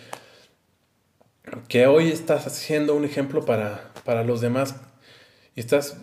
[1.67, 4.75] que hoy estás siendo un ejemplo para, para los demás
[5.55, 5.97] y estás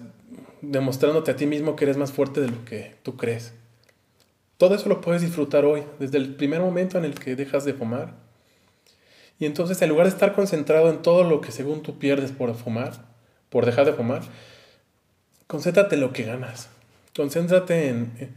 [0.61, 3.53] demostrándote a ti mismo que eres más fuerte de lo que tú crees.
[4.57, 7.75] Todo eso lo puedes disfrutar hoy, desde el primer momento en el que dejas de
[7.75, 8.15] fumar.
[9.39, 12.55] Y entonces, en lugar de estar concentrado en todo lo que según tú pierdes por
[12.55, 12.93] fumar,
[13.51, 14.23] por dejar de fumar,
[15.49, 16.69] concéntrate en lo que ganas.
[17.17, 18.37] Concéntrate en,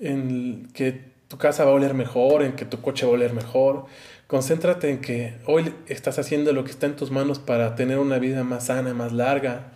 [0.00, 3.34] en que tu casa va a oler mejor, en que tu coche va a oler
[3.34, 3.84] mejor,
[4.28, 8.18] Concéntrate en que hoy estás haciendo lo que está en tus manos para tener una
[8.18, 9.72] vida más sana, más larga.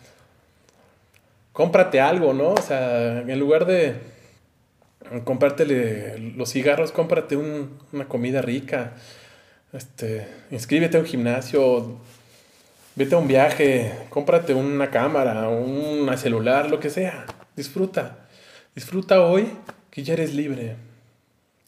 [1.55, 2.51] Cómprate algo, ¿no?
[2.51, 3.97] O sea, en lugar de
[5.25, 8.93] comprártele los cigarros, cómprate una comida rica.
[9.73, 11.97] Este, inscríbete a un gimnasio,
[12.95, 17.25] vete a un viaje, cómprate una cámara, un celular, lo que sea.
[17.57, 18.29] Disfruta.
[18.75, 19.49] Disfruta hoy
[19.91, 20.77] que ya eres libre.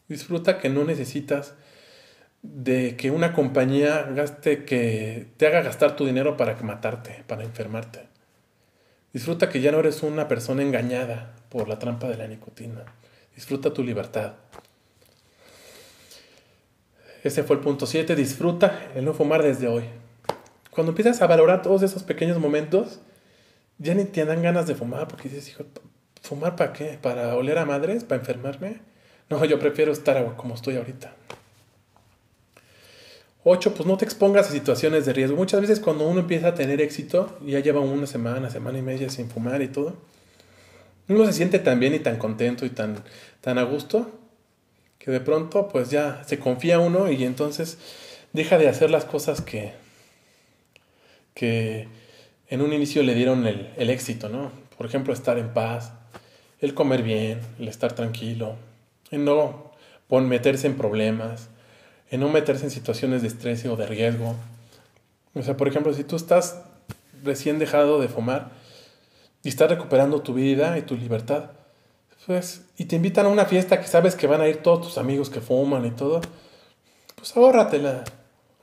[0.07, 1.55] Disfruta que no necesitas
[2.53, 8.07] de que una compañía gaste que te haga gastar tu dinero para matarte, para enfermarte.
[9.13, 12.83] Disfruta que ya no eres una persona engañada por la trampa de la nicotina.
[13.33, 14.33] Disfruta tu libertad.
[17.23, 18.15] Ese fue el punto 7.
[18.15, 19.85] Disfruta el no fumar desde hoy.
[20.69, 22.99] Cuando empiezas a valorar todos esos pequeños momentos,
[23.77, 25.63] ya ni te dan ganas de fumar porque dices, hijo,
[26.21, 26.99] ¿fumar para qué?
[27.01, 28.03] ¿Para oler a madres?
[28.03, 28.81] ¿Para enfermarme?
[29.29, 31.15] No, yo prefiero estar como estoy ahorita.
[33.47, 35.37] Ocho, pues no te expongas a situaciones de riesgo.
[35.37, 39.07] Muchas veces cuando uno empieza a tener éxito, ya lleva una semana, semana y media
[39.11, 39.93] sin fumar y todo,
[41.07, 43.03] uno se siente tan bien y tan contento y tan,
[43.41, 44.09] tan a gusto,
[44.97, 47.77] que de pronto pues ya se confía uno y entonces
[48.33, 49.73] deja de hacer las cosas que,
[51.35, 51.87] que
[52.47, 54.51] en un inicio le dieron el, el éxito, ¿no?
[54.75, 55.91] Por ejemplo, estar en paz,
[56.61, 58.55] el comer bien, el estar tranquilo,
[59.11, 59.71] el no
[60.09, 61.49] meterse en problemas,
[62.15, 64.35] en no meterse en situaciones de estrés o de riesgo.
[65.33, 66.61] O sea, por ejemplo, si tú estás
[67.23, 68.51] recién dejado de fumar
[69.43, 71.51] y estás recuperando tu vida y tu libertad,
[72.25, 74.97] pues, y te invitan a una fiesta que sabes que van a ir todos tus
[74.97, 76.21] amigos que fuman y todo,
[77.15, 78.03] pues ahórratela.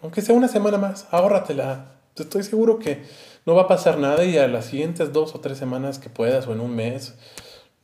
[0.02, 1.92] Aunque sea una semana más, ahórratela.
[2.16, 3.02] Estoy seguro que
[3.46, 6.46] no va a pasar nada y a las siguientes dos o tres semanas que puedas
[6.46, 7.14] o en un mes,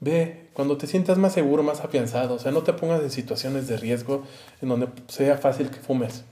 [0.00, 3.68] ve, cuando te sientas más seguro, más afianzado, o sea, no te pongas en situaciones
[3.68, 4.24] de riesgo
[4.60, 6.24] en donde sea fácil que fumes.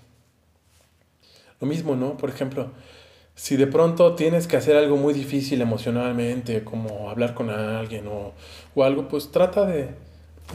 [1.61, 2.17] Lo mismo, ¿no?
[2.17, 2.73] Por ejemplo,
[3.37, 8.33] si de pronto tienes que hacer algo muy difícil emocionalmente, como hablar con alguien o,
[8.75, 9.95] o algo, pues trata de,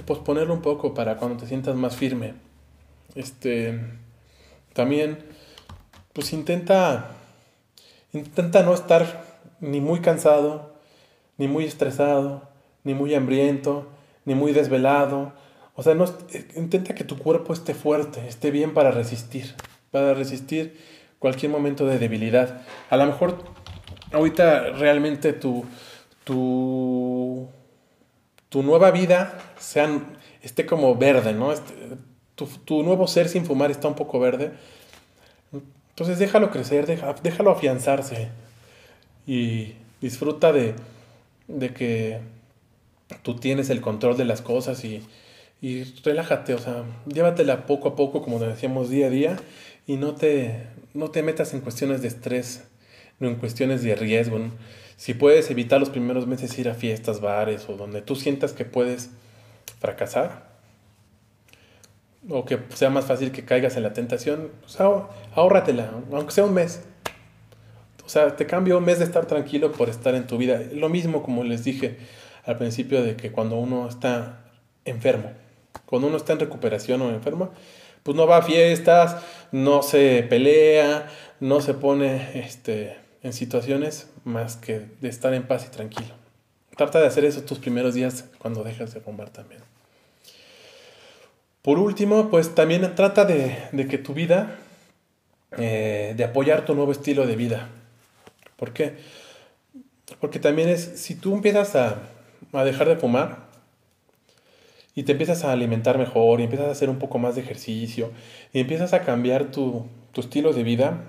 [0.05, 2.33] posponerlo un poco para cuando te sientas más firme.
[3.15, 3.79] Este,
[4.73, 5.17] también,
[6.11, 7.11] pues intenta,
[8.11, 9.23] intenta no estar
[9.61, 10.73] ni muy cansado,
[11.37, 12.50] ni muy estresado,
[12.83, 13.87] ni muy hambriento,
[14.25, 15.33] ni muy desvelado.
[15.75, 16.05] O sea, no,
[16.55, 19.55] intenta que tu cuerpo esté fuerte, esté bien para resistir,
[19.91, 20.77] para resistir
[21.19, 22.61] cualquier momento de debilidad.
[22.89, 23.37] A lo mejor
[24.11, 25.65] ahorita realmente tu,
[26.23, 27.47] tu,
[28.49, 31.51] tu nueva vida sean, esté como verde, ¿no?
[31.51, 31.73] Este,
[32.35, 34.51] tu, tu, nuevo ser sin fumar está un poco verde.
[35.89, 36.85] Entonces déjalo crecer,
[37.21, 38.29] déjalo afianzarse
[39.27, 40.73] y disfruta de,
[41.47, 42.19] de que
[43.21, 45.01] tú tienes el control de las cosas y,
[45.61, 49.37] y relájate, o sea, llévatela poco a poco, como decíamos, día a día
[49.87, 52.63] y no te, no te metas en cuestiones de estrés,
[53.19, 54.39] no en cuestiones de riesgo.
[54.97, 58.65] Si puedes evitar los primeros meses ir a fiestas, bares o donde tú sientas que
[58.65, 59.09] puedes
[59.79, 60.51] fracasar
[62.29, 66.53] o que sea más fácil que caigas en la tentación, pues ahórratela, aunque sea un
[66.53, 66.83] mes.
[68.05, 70.61] O sea, te cambio un mes de estar tranquilo por estar en tu vida.
[70.73, 71.97] Lo mismo como les dije
[72.45, 74.45] al principio de que cuando uno está
[74.85, 75.31] enfermo,
[75.85, 77.51] cuando uno está en recuperación o enfermo,
[78.03, 79.17] pues no va a fiestas,
[79.51, 81.07] no se pelea,
[81.39, 86.13] no se pone este, en situaciones más que de estar en paz y tranquilo.
[86.75, 89.61] Trata de hacer eso tus primeros días cuando dejas de fumar también.
[91.61, 94.57] Por último, pues también trata de, de que tu vida,
[95.57, 97.69] eh, de apoyar tu nuevo estilo de vida.
[98.55, 98.95] ¿Por qué?
[100.19, 102.01] Porque también es, si tú empiezas a,
[102.53, 103.51] a dejar de fumar,
[104.95, 108.11] y te empiezas a alimentar mejor y empiezas a hacer un poco más de ejercicio
[108.51, 111.03] y empiezas a cambiar tu, tu estilo de vida,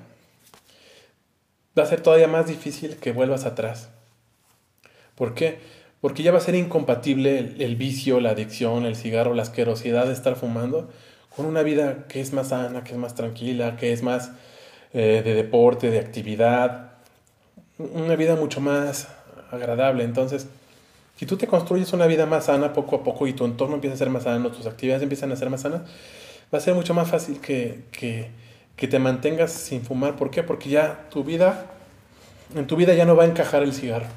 [1.76, 3.90] va a ser todavía más difícil que vuelvas atrás.
[5.14, 5.58] ¿Por qué?
[6.00, 10.12] Porque ya va a ser incompatible el, vicio, la adicción, el cigarro, la asquerosidad de
[10.12, 10.90] estar fumando
[11.34, 14.32] con una vida que es más sana, que es más tranquila, que es más
[14.92, 16.92] eh, de deporte, de actividad,
[17.78, 19.08] una vida mucho más
[19.50, 20.04] agradable.
[20.04, 20.48] Entonces,
[21.22, 23.94] si tú te construyes una vida más sana poco a poco y tu entorno empieza
[23.94, 25.82] a ser más sano, tus actividades empiezan a ser más sanas,
[26.52, 28.30] va a ser mucho más fácil que, que,
[28.74, 30.16] que te mantengas sin fumar.
[30.16, 30.42] ¿Por qué?
[30.42, 31.66] Porque ya tu vida,
[32.56, 34.08] en tu vida ya no va a encajar el cigarro.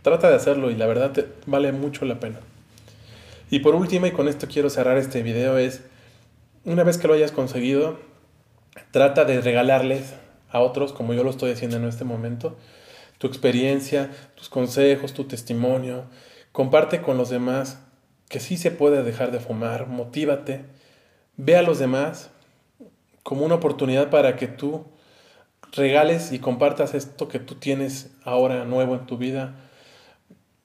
[0.00, 1.12] Trata de hacerlo y la verdad
[1.44, 2.40] vale mucho la pena.
[3.50, 5.82] Y por último, y con esto quiero cerrar este video, es,
[6.64, 7.98] una vez que lo hayas conseguido,
[8.90, 10.14] trata de regalarles
[10.48, 12.56] a otros, como yo lo estoy haciendo en este momento,
[13.18, 16.04] tu experiencia, tus consejos, tu testimonio,
[16.52, 17.78] Comparte con los demás
[18.28, 20.64] que sí se puede dejar de fumar, motívate,
[21.36, 22.30] ve a los demás
[23.22, 24.84] como una oportunidad para que tú
[25.72, 29.54] regales y compartas esto que tú tienes ahora nuevo en tu vida.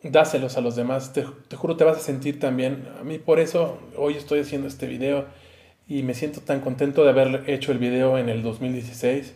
[0.02, 2.88] Dáselos a los demás, te, te juro te vas a sentir también.
[3.00, 5.26] A mí por eso hoy estoy haciendo este video
[5.88, 9.36] y me siento tan contento de haber hecho el video en el 2016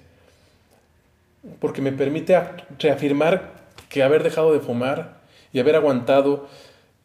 [1.60, 2.38] porque me permite
[2.80, 3.52] reafirmar
[3.90, 5.17] que haber dejado de fumar
[5.54, 6.48] y haber aguantado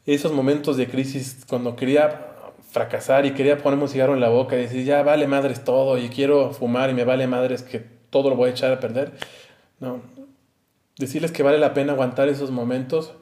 [0.06, 2.28] esos momentos de crisis cuando quería
[2.70, 5.98] fracasar y quería ponerme un cigarro en la boca y decir, ya vale madres todo
[5.98, 9.12] y quiero fumar y me vale madres que todo lo voy a echar a perder.
[9.78, 10.02] No.
[10.98, 13.12] Decirles que vale la pena aguantar esos momentos,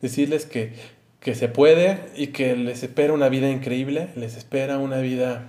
[0.00, 0.74] decirles que,
[1.20, 5.46] que se puede y que les espera una vida increíble, les espera una vida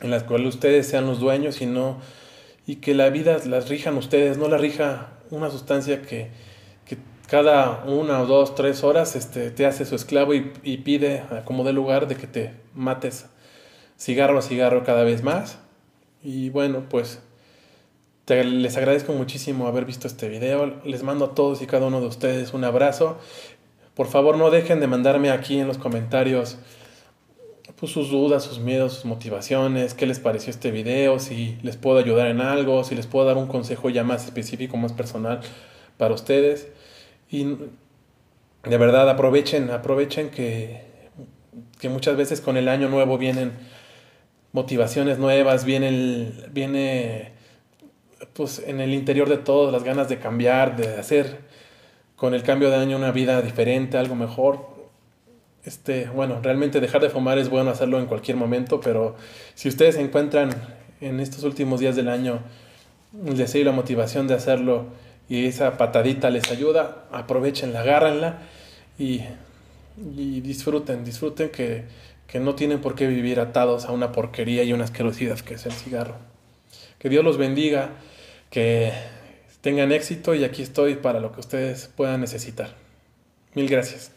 [0.00, 1.98] en la cual ustedes sean los dueños y no
[2.66, 6.28] y que la vida las rijan ustedes, no la rija una sustancia que,
[7.28, 11.74] cada una o dos, tres horas este, te hace su esclavo y, pide como de
[11.74, 13.26] lugar de que te mates
[13.98, 15.58] cigarro a cigarro cada vez más.
[16.22, 17.20] Y bueno, pues
[18.26, 20.80] les agradezco muchísimo haber visto este video.
[20.84, 23.18] Les mando a todos y cada uno de ustedes un abrazo.
[23.94, 26.56] Por favor, no dejen de mandarme aquí en los comentarios
[27.78, 31.98] pues, sus dudas, sus miedos, sus motivaciones, qué les pareció este video, si les puedo
[31.98, 35.40] ayudar en algo, si les puedo dar un consejo ya más específico, más personal
[35.98, 36.68] para ustedes.
[37.30, 37.44] Y
[38.64, 40.82] de verdad aprovechen, aprovechen que,
[41.80, 43.52] que muchas veces con el año nuevo vienen
[44.52, 47.32] motivaciones nuevas, viene, viene
[48.32, 51.40] pues en el interior de todos las ganas de cambiar, de hacer
[52.16, 54.66] con el cambio de año una vida diferente, algo mejor.
[55.64, 59.16] Este, bueno, realmente dejar de fumar es bueno hacerlo en cualquier momento, pero
[59.54, 60.50] si ustedes encuentran
[61.00, 62.40] en estos últimos días del año
[63.26, 64.86] el deseo y la motivación de hacerlo
[65.28, 68.38] y esa patadita les ayuda, aprovechenla, agárrenla
[68.98, 69.22] y,
[70.16, 71.84] y disfruten, disfruten que,
[72.26, 75.66] que no tienen por qué vivir atados a una porquería y unas querosidas que es
[75.66, 76.16] el cigarro.
[76.98, 77.90] Que Dios los bendiga,
[78.50, 78.92] que
[79.60, 82.74] tengan éxito y aquí estoy para lo que ustedes puedan necesitar.
[83.54, 84.12] Mil gracias.